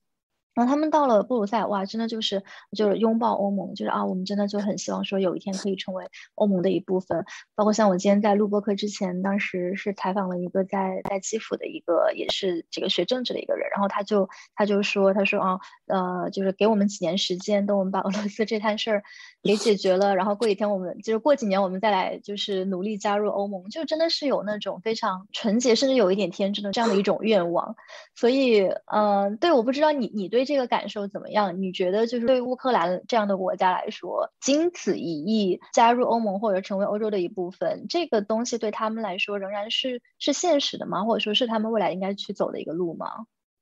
[0.54, 2.42] 然后他们到了布鲁塞尔，哇，真的就是
[2.76, 7.24] 就是拥抱欧盟，就是啊，我们真的就很希望说有一天可以成为欧盟的一部分。
[7.54, 19.02] 包括像我今天在录播课之前，当时是采访了一个在在基辅的一个也是这个学政治的一个人，然后他就他就说，他说啊，呃，就是给我们几年时间，等我们把 俄罗斯这摊事儿
[19.42, 27.74] 给解决了，然后过几天我们就是过几年我们再来就是努力加入欧盟，就真的是有那种非常纯洁，甚至有一点天真的这样的一种愿望。
[28.14, 30.41] 所以，嗯，对，我不知道你你对。
[30.44, 31.60] 这个感受怎么样？
[31.60, 41.04] 你觉得就是对乌克兰这样的国家来说，经此一役加入欧盟或者成为欧洲的一部分，这个东西对他们来说仍然是是现实的吗？
[41.04, 43.06] 或者说是他们未来应该去走的一个路吗？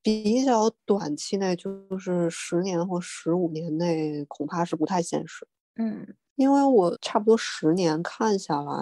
[0.02, 5.46] 比较短期内，就是十年或十五年内，恐怕是不太现实。
[5.76, 6.06] 嗯，
[6.36, 8.72] 因为我差不多十年看下来。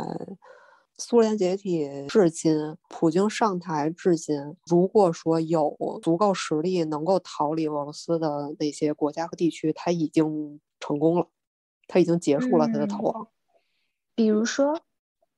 [1.00, 4.36] 苏联解体至今，普京上台至今，
[4.66, 11.28] 如果说有足够实力能够逃离俄罗斯的那些国家和地区，他已经成功了，
[11.86, 13.28] 他已经结束了他的逃亡。
[14.16, 14.80] 比如说，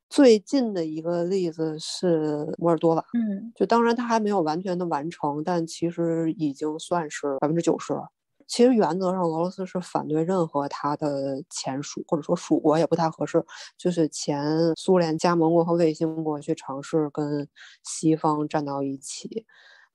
[0.08, 8.08] 最近的一个例子是摩尔多瓦，嗯，就当然他还没有完全的完成，但其实已经算是百分之九十了。
[8.50, 13.44] 其实原则上，俄罗斯是反对任何他的前属或者说属国也不太合适，
[13.78, 14.44] 就是前
[14.76, 17.48] 苏联加盟国和卫星国去尝试跟
[17.84, 19.46] 西方站到一起。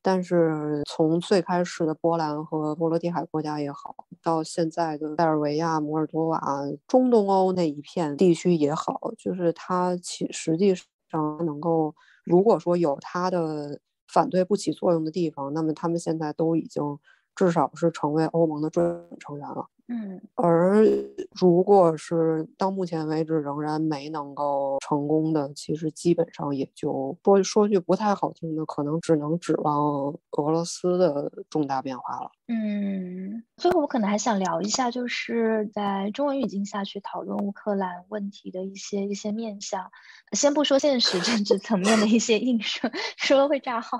[0.02, 3.94] 但是从最开始的波兰和波罗的海国家也好，
[4.24, 6.42] 到现在的塞尔维亚、摩尔多瓦、
[6.88, 11.94] 中东欧那一片地区也好，就是它其实际上能够，
[12.24, 16.82] 如果说有它的反对不起作用的地方，那么他们现在都已经。
[17.36, 19.68] 至少是成为欧盟的准成员了。
[19.88, 20.84] 嗯，而
[21.40, 32.32] 如果是到目前为止仍然没能够成功的，其实基本上也就说说句不太好听的，可能只能指望俄罗斯的重大变化了。
[32.48, 39.92] 嗯，最后我可能还想聊一下，就是在中文语境下去讨论乌克兰问题的一些一些面向。
[40.32, 44.00] 先不说现实政治层面的一些映射， 说了会炸号。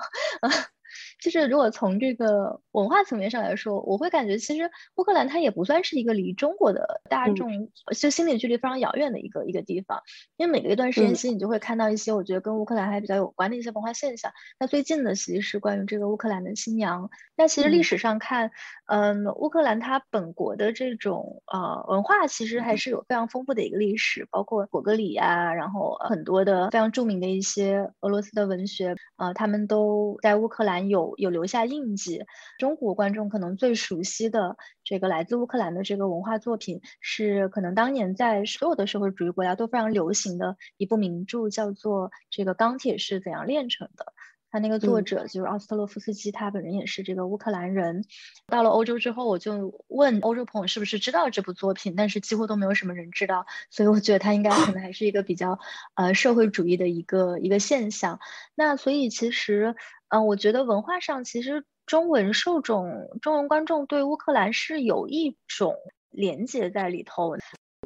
[1.20, 10.02] 就是如果从这个文化层面上来说，我会感觉其实乌克兰它也不算是一个离中国的大众就心理距离非常遥远的一个一个地方，
[10.38, 14.32] 因为每隔一段时间，其实你就会看到一些我觉得跟乌克兰还比较有关的一些文化现象。
[14.60, 17.10] 那最近的其实是关于这个乌克兰的新娘。
[17.36, 18.52] 那其实历史上看，
[18.86, 30.76] 嗯，乌克兰它本国的这种呃文化其实还是有非常丰富的一个历史，包括果戈里啊，然后很多的非常著名的一些俄罗斯的文学，呃，他们都在乌克兰。
[30.86, 32.24] 有有留下印记。
[32.58, 44.06] 中国观众可能最熟悉的这个来自乌克兰的这个文化作品，是可能当年在所有的社会主义国家都非常流行的一部名著，叫做《这个钢铁是怎样炼成的》。
[44.52, 48.06] 他那个作者就是奥斯特洛夫斯基，他本人也是这个乌克兰人。
[48.48, 53.46] 到了欧洲之后，我就问欧洲朋友是不是知道这部作品，但是几乎都没有什么人知道。
[53.70, 55.60] 所以我觉得他应该可能还是一个比较
[55.96, 58.22] 呃社会主义的一个一个现象。
[58.56, 59.76] 那所以其实。
[60.16, 65.76] 嗯，我觉得文化上其实中文受众、中文观众对乌克兰是有一种
[66.12, 67.36] 连接在里头。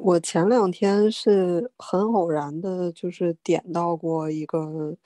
[0.02, 4.96] 我前两天是很偶然的，就是点到过一个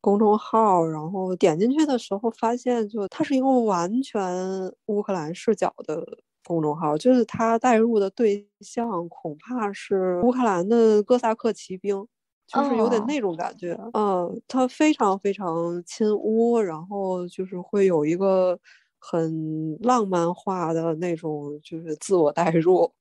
[0.00, 6.04] 公众号，然后点进去的时候发现，就它是一个完全乌克兰视角的
[6.44, 12.06] 公众号，就是它带入的对象恐怕是乌克兰的哥萨克骑兵，
[12.46, 13.78] 就是有点那种感觉。
[13.92, 18.58] 嗯，他非常非常亲乌，然后就是会有一个
[18.98, 22.92] 很浪漫化的那种，就是自我代入。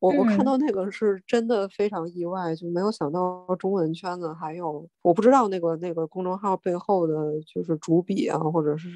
[0.00, 8.88] 我我看到那个是真的非常意外，就没有想到中文圈子还有我不知道那个那个公众号背后的就是主笔啊，或者是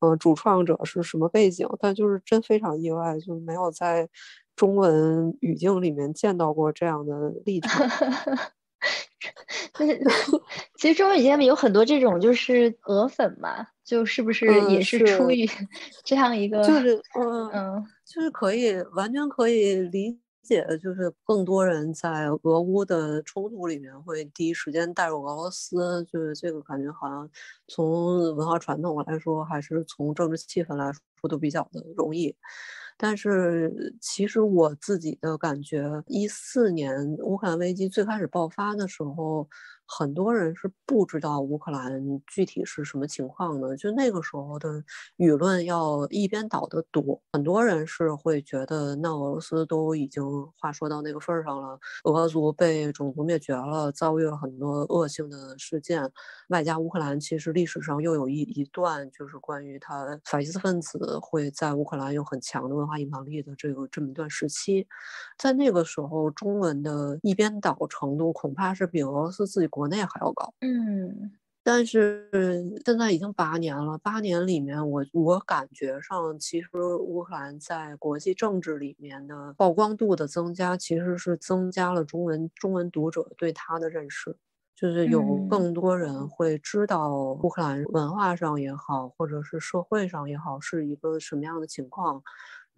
[0.00, 4.08] 嗯主创者是什么背景，但就是真非常意外，就没有在
[4.56, 7.68] 中文语境里面见到过这样的例子。
[10.78, 15.48] 其实中文里有很多这种就是俄粉嘛，就是不是也是出于
[16.04, 20.18] 这样一个就是嗯嗯就是可以完全可以理。
[20.40, 27.28] 解就是更多人在俄乌的冲突里面会第一时间带入俄罗斯，就是这个感觉好像
[27.66, 32.34] 从文化传统来说，还是从政治气氛来说都比较的容易。
[32.98, 39.48] 但是其实我自己的感觉，一四年乌克兰危机最开始爆发的时候。
[39.88, 44.84] 很多人是不知道乌克兰具体是什么情况的，就那个时候的
[45.16, 47.18] 舆论要一边倒的多。
[47.32, 50.22] 很多人是会觉得，那俄罗斯都已经
[50.58, 56.12] 话说到那个份儿上了，俄族被种族灭绝了，遭遇了很多恶性的事件，
[56.48, 64.86] 外加乌克兰其实历史上又有一一段就是关于他法西斯分子会在乌克兰有很强的文化影响力的这个这么一段时期，
[65.38, 69.68] 在那个时候，中文的一边倒程度恐怕是比俄罗斯自己。
[69.78, 71.30] 国内还要高，嗯，
[71.62, 72.28] 但是
[72.84, 76.68] 现在已经八年了，八年里面，我我感觉上，其实
[76.98, 84.36] 乌克兰在国际政治里面的曝光度的增加，其实是增加了中文中文读者对他的认识，
[84.74, 86.28] 就是有更多人。
[86.28, 92.22] 会知道乌克兰文化上也好，或者是社会上也好，是一个什么样的情况。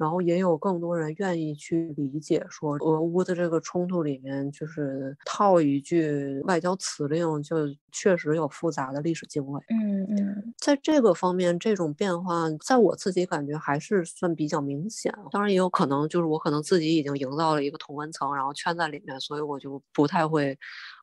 [0.00, 7.56] 然后也有更多人愿意去理解，说俄乌的这个冲突里面，就是套一句外交辞令，就
[7.92, 9.60] 确实有复杂的历史经纬。
[9.68, 15.14] 嗯嗯，在这个方面，这种变化，在我自己感觉还是算比较明显。
[15.30, 20.58] 当然，也有可能就是我可能自己已经营造了一个同温层，然后圈在里面，所以我就不太会，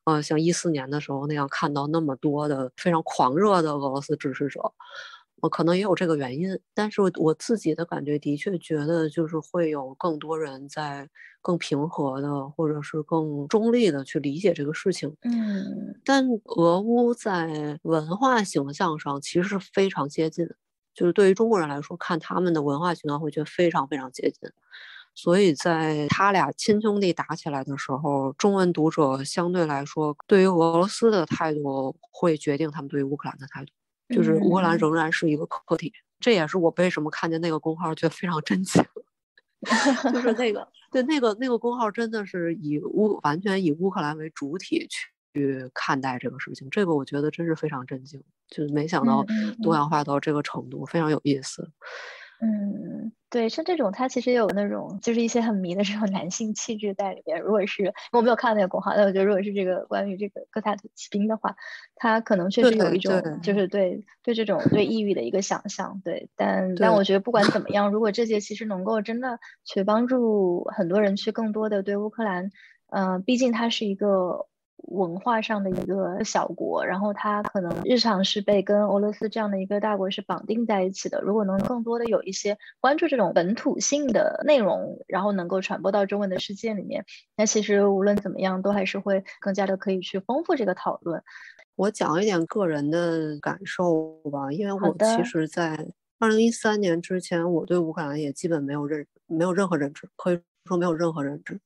[0.05, 4.59] 呃，像一四年的时候那样看到那么多的非常狂热的俄罗斯支持者。
[5.41, 11.07] 我可能也有这个原因，但是我自己的感觉的确觉得，就是会有更多人在
[11.41, 15.15] 更平和的，或者是更中立的去理解这个事情。
[15.21, 20.47] 嗯，但俄乌在文化形象上其实是非常接近，
[20.93, 24.49] 就是对于中国人来说，看他们的文化形象会觉得非常非常接近。
[25.13, 33.71] 所以在他俩亲兄弟打起来的时候，中文读者相对来说对于俄罗斯的态度会决定他们对于乌克兰的态度。
[34.09, 38.83] 就是乌克兰仍然是一个客体，这也是我为什么看见那个公号觉得非常震惊。
[40.13, 44.87] 就是那个，对那个那个公号真的是以乌完全以乌克兰为主体
[45.33, 49.25] 去看待这个事情，这个我觉得真是非常震惊，就是没想到
[49.63, 51.71] 多样化到这个程度，非常有意思。
[52.39, 57.41] 嗯，对，像这种，它其实有那种，就是一些很迷的这种男性气质在里边。
[57.41, 61.55] 如果是我没有看到那个公号，但我觉得如果是这个关于这个哥萨克骑兵的话，
[61.95, 65.99] 他可能确实有一种，就是对对这种对抑郁的一个想象。
[66.03, 72.51] 对，但但我觉得不管怎么样， 如果这些其实能够真的去帮助很多人去更多的对乌克兰，
[72.91, 74.47] 嗯，毕竟它是一个。
[74.77, 81.19] 文化上的一个小国，然后它可能日常是被跟俄罗斯这样的一个大国是绑定在一起的。
[81.21, 87.05] 如果能更多的有一些关注这种本土性的内容，然后能够传播到中文的世界里面，
[87.35, 91.21] 那其实无论怎么样，都还是会更加的可以去丰富这个讨论。
[91.75, 95.87] 我讲一点个人的感受吧，因为我其实，在
[96.19, 101.59] 二零一三年之前，我对乌克兰也基本没有认没有任何认知，可以说没有任何认知。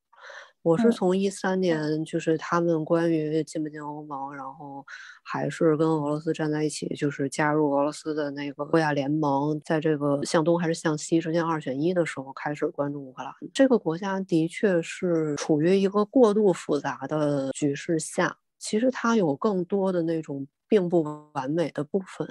[0.64, 4.86] 我是从一三年，就是他们关于进不进欧盟，然后
[5.24, 13.34] 还是跟俄罗斯站在一起，就是加入俄罗斯的那个欧亚联盟，在这个向东还是向西之间二选一的时候，开始关注乌克兰。
[13.54, 20.48] 这个国家的确是处于一个过度复杂的局势下，其实它有更多的那种。
[20.72, 21.03] 并不
[21.34, 22.26] 完美的部分，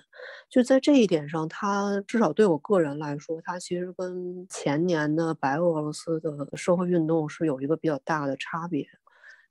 [0.48, 8.86] 就在这一点上，它至少对我个人来说，它其实跟前年的白俄罗斯的社会运动是有一个比较大的差别。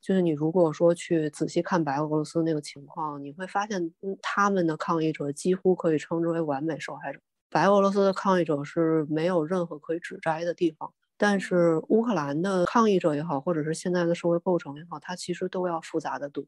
[0.01, 3.93] 就是你如果说去仔细看白俄罗斯那个情况，你会发现
[4.23, 7.19] 他们的抗议者几乎可以称之为完美受害者。
[7.51, 16.43] 白俄罗斯的抗议者是没有任何可以指摘的地方，但是乌克兰的抗议者也好，或者是现在的社会构成也好，它其实都要复杂的多。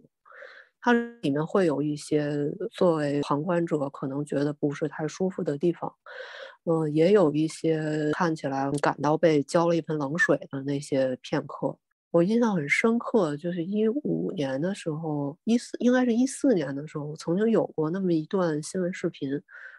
[0.81, 0.91] 它
[1.21, 5.93] 里面会有一些作为旁观者可能觉得不是太舒服的地方，
[6.65, 11.77] 嗯，也有一些看起来感到被浇了一盆冷水的那些片刻。
[12.09, 19.29] 我印象很深刻，就是一五年的时候，一四应该是一四年的时候，曾经有过那么一段新闻视频，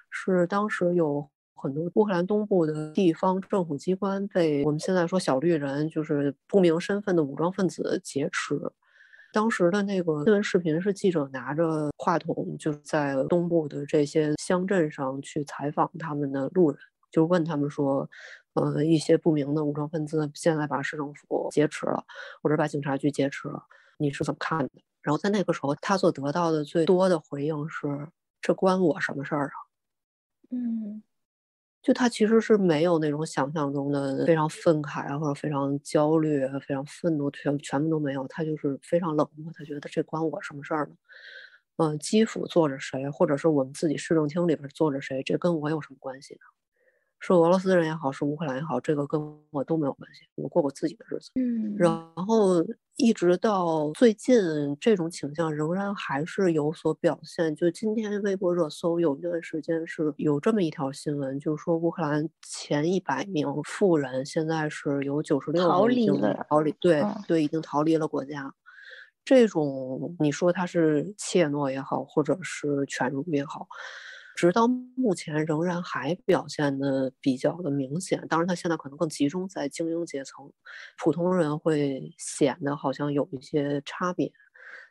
[0.09, 8.59] 是当时有很多乌克兰东部的地方政府机关被我们现在说小绿人，就是不明身份的武装分子劫持。
[9.33, 16.79] 当时的那个新闻视频是记者拿着话筒，就是在东部的这些乡镇上去采访他们的路人，
[17.11, 18.09] 就问他们说，
[18.55, 22.05] 呃，一些不明的武装分子现在把市政府劫持了，
[22.43, 23.65] 或者把警察局劫持了，
[23.99, 24.71] 你是怎么看的？
[25.01, 28.09] 然后在那个时候，他所得到的最多的回应是：
[28.41, 29.57] 这关我什么事儿啊？
[30.51, 31.03] 嗯。
[31.83, 38.27] 就他其实是没有那种想象中的非常愤慨啊，或者非常焦虑、非常愤怒，全全部都没有。
[38.29, 40.95] 他就是非常冷漠，他觉得这关我什么事儿呢？
[41.77, 46.41] 嗯，基辅坐着谁，或者是我们自己市政厅里边坐着谁，这跟我有什么关系呢？
[47.25, 49.21] 是俄罗斯人也好，是乌克兰也好，这个跟
[49.51, 50.23] 我都没有关系。
[50.35, 51.31] 我过我自己的日子。
[51.37, 52.65] 嗯，然后
[52.97, 54.37] 一直到最近，
[54.81, 57.55] 这种倾向仍然还是有所表现。
[57.55, 68.53] 就今天微博热搜有一段时间是有这么一条新闻，就是说乌克兰前一百名富人现在是有九十六逃离了，逃离，对对，已经逃离了国家。
[69.25, 73.69] 这种你说他是怯懦也好，或者是犬儒也好。
[74.37, 80.51] 直到目前仍然还表现的比较的明显，当然它现在可能更集中在精英阶层，
[80.99, 84.33] 普通人会显得好像有一些差别。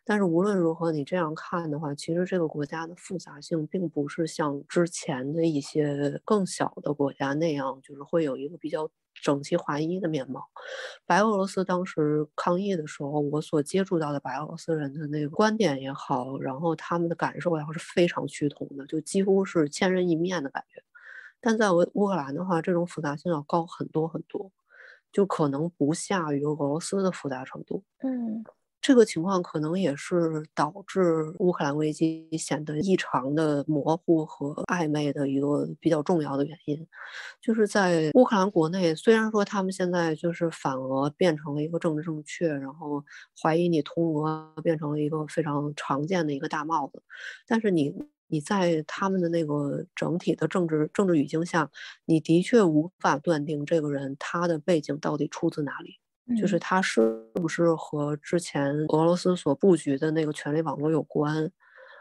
[0.04, 8.90] 但是无论如何，你这样看的话，其实这个国家的复杂性并不是像之前的一些更小的国家那样，就是会有一个比较。
[9.22, 10.48] 整齐划一的面貌。
[11.06, 20.82] 白俄罗斯当时抗议的时候，我所接触到的白俄罗斯人的那个观点也好，然后他们的感受也好，是非常趋同的，就几乎是千人一面的感觉。
[21.42, 24.50] 但在乌乌克兰的话，这种复杂性要高很多很多，
[25.12, 27.84] 就可能不下于俄罗斯的复杂程度。
[28.00, 28.44] 嗯。
[28.82, 36.88] 这个情况可能也是导致乌克兰危机显得异常的模糊和暧昧的一个比较重要的原因，
[37.40, 43.06] 就是在乌克兰国内，虽然说他们现在就是反俄变成了一个政治正确，然后
[43.42, 47.04] 怀疑你通俄变成了一个非常常见的一个大帽子，
[47.48, 47.94] 但是你
[48.28, 51.70] 你在他们的那个整体的政治政治语境下，
[52.06, 56.01] 你的确无法断定这个人他的背景到底出自哪里。
[56.36, 61.52] 就是他是不是和之前俄罗斯所布局的那个权力网络有关，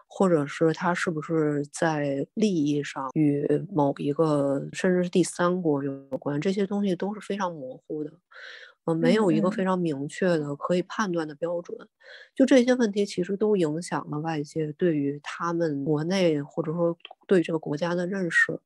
[0.07, 6.41] 或者是他是不是在利益上与某一个甚至是第三国有关？
[6.41, 8.11] 这些东西都是非常模糊的，
[8.85, 11.77] 呃，没有一个非常明确的可以判断的标准。
[12.35, 16.97] 就这些问题，其实都影响了外界对于他们国内或者说
[17.27, 18.59] 对这个国家的认识。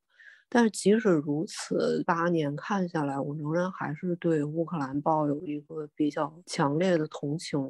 [0.55, 7.67] 但是即使如此，八年看下来，我仍然还是对乌克兰抱有一个比较强烈的同情。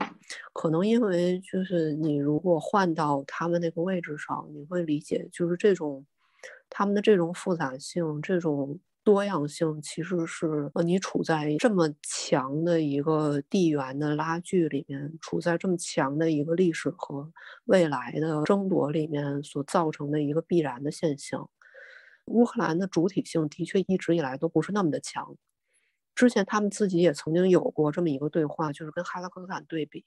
[0.54, 6.06] 可能因为就是你如果换到他们那个位置上，你会理解，就是这种
[6.70, 17.32] 他们的这种复杂性、这种多样性，其实是呃你处在这么强的一个地缘的拉锯里面，处在这么强的一个历史和
[17.66, 21.50] 未来的争夺里面所造成的一个必然的现象。
[22.26, 25.36] 乌克兰的主体性的确一直以来都不是那么的强。
[26.14, 30.06] 之前他们自己也曾经有过这么一个对话，就是跟哈萨克斯坦对比。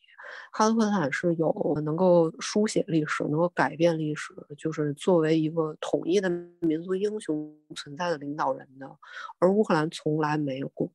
[0.51, 6.31] 哈萨克斯坦是有能够书写历史、能够改变历史，就是作为一个统一的
[6.61, 8.91] 民族英雄存在的领导人的，
[9.39, 10.91] 而乌克兰从来没有过。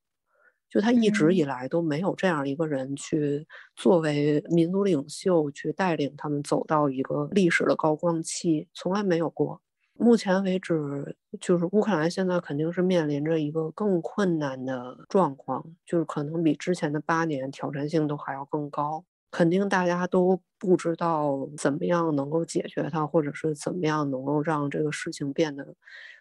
[0.68, 3.46] 就他一直以来都没有这样一个人去
[3.76, 9.62] 作为民族领袖去带领他们走到一个历史的高光期，从来没有过。
[9.96, 19.06] 目前为止，就是乌克兰现在肯定是面临着一个更困难的状况，就是可能比之前的八年挑战性都还要更高。
[19.32, 25.76] 肯定大家都不知道怎么样能够解决它，或者是怎么样能够让这个事情变得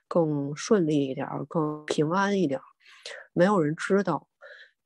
[0.09, 2.61] 更顺利一点、更平安一点，
[3.33, 4.29] 没有人知道。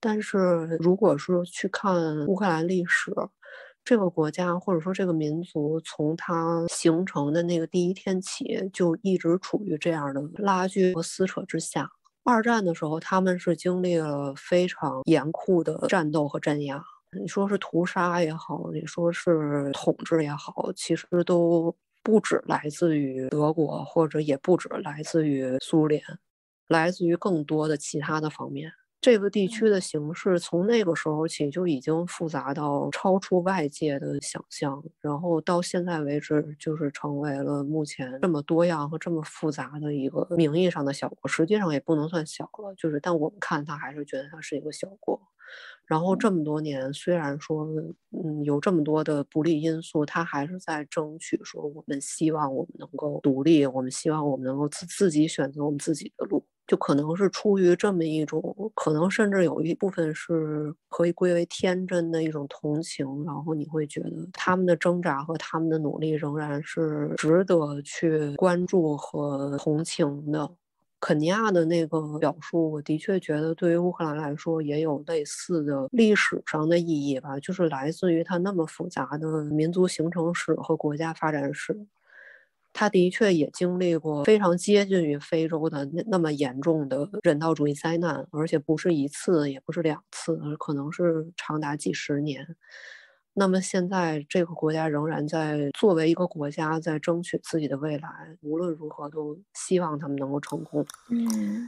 [0.00, 0.38] 但是
[0.80, 3.12] 如果说去看乌克兰历史，
[3.86, 11.88] 这个国家或者说这个民族，从它形成的那个第一天起，就一直处于这样的拉锯和撕扯之下。
[12.24, 16.82] 二战的时候，他们是经历了非常严酷的战斗和镇压，
[17.16, 21.72] 你说是屠杀也好，你说是统治也好，其实都
[22.02, 26.02] 不止来自于德国，或者也不止来自于苏联，
[26.66, 28.72] 来自于更多的其他的方面。
[29.00, 45.20] 这个地区的形势从那个时候起就已经复杂到超出外界的想象，然后到现在为止，就是成为了目前这么多样和这么复杂的一个名义上的小国，实际上也不能算小了，就是但我们看它还是觉得它是一个小国。
[45.86, 47.64] 然后这么多年，虽然说
[48.10, 56.44] 嗯有这么多的不利因素，他还是在争取说我们希望我们能够独立，我们希望我们能够自自己选择我们自己的路。
[56.66, 70.50] 就可能是出于这么一种，可能甚至有一部分是可以归为天真的一种同情，然后你会觉得他们的挣扎和他们的努力仍然是值得去关注和同情的。
[70.98, 81.86] 肯尼亚的那个表述，我的确觉得对于乌克兰来说也有类似的历史上的意义吧，就是来自于它那么复杂的民族形成史和国家发展史。
[82.78, 92.46] 他的确也经历过非常接近于非洲的那那么严重的人道主义灾难，而且不是一次，也不是两次，可能是长达几十年。
[93.32, 100.84] 那么现在这个国家仍然在作为一个国家在争取自己的未来，无论如何都希望他们能够成功。
[101.10, 101.66] 嗯。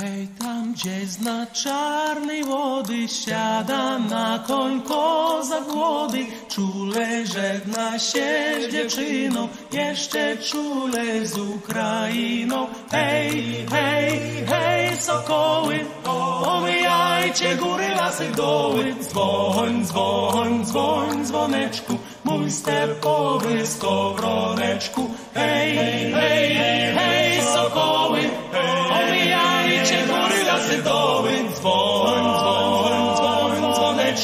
[0.00, 6.26] Hej, tam gdzie zna czarnej wody, siada na koń koza głody.
[6.48, 12.66] Czule żegna się z dziewczyną, jeszcze czule z Ukrainą.
[12.90, 15.80] Hej, hej, hej, sokoły,
[16.46, 18.94] omijajcie góry, lasy, doły.
[19.00, 25.10] Dzwoń, dzwoń, dzwoń, dzwoneczku, mój stepowy skowroneczku.
[25.34, 27.23] Hej, hej, hej, sokoły,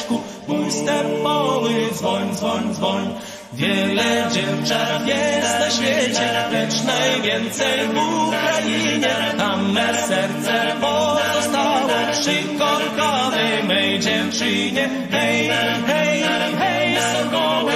[0.00, 3.14] dzwoneczku, mój stepowy, dzwoń, dzwoń, dzwoń.
[3.52, 9.14] Wiele dziewczat jest na świecie, lecz najwięcej w Ukrainie.
[9.38, 14.88] Tam me serce pozostało przy korkowej mej dziewczynie.
[15.10, 15.50] Hej,
[15.86, 16.22] hej,
[16.58, 17.72] hej, sokoły,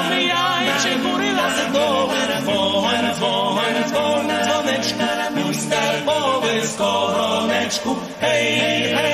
[0.00, 5.04] omijajcie góry, lasy, doły, dzwoń, dzwoń, dzwoń, dzwoneczku,
[5.36, 9.13] mój stepowy skoro Słoneczku, hej, hej, hej,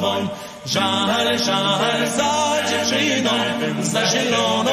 [0.00, 0.28] dzwoń, dzwoń, dzwoń.
[0.66, 2.32] Żal, żal za
[2.70, 3.30] dziewczyną,
[3.82, 4.70] za zieloną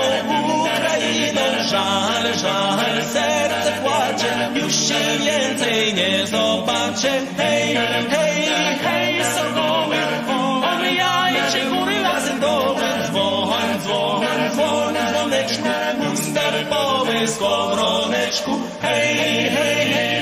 [0.61, 1.41] Ukrainą,
[1.71, 7.75] żal, żal, serce płacze, już się więcej nie zobaczę, hej,
[8.09, 9.97] hej, hej, sokoły,
[10.73, 12.87] omijajcie góry lasy doły,
[17.27, 18.51] skowroneczku,
[18.81, 20.16] hej, hej, hej, hej,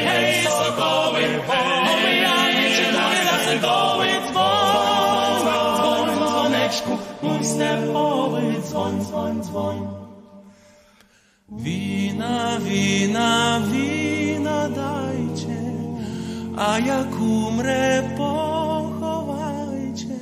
[7.25, 9.87] mój stepowy, dzwoń, dzwoń, dzwoń.
[11.49, 15.61] Wina, wina, wina dajcie,
[16.57, 20.19] a jak umrę, pochowajcie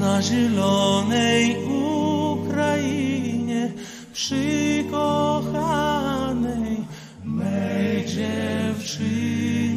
[0.00, 1.56] na zielonej
[2.34, 3.72] Ukrainie
[4.12, 6.84] przy kochanej
[7.24, 9.73] mej dziewczynie.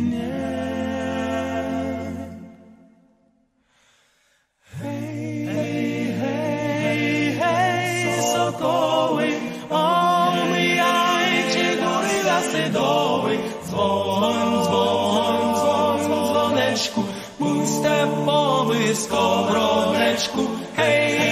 [17.77, 20.41] степами скоронечку,
[20.77, 21.26] гей.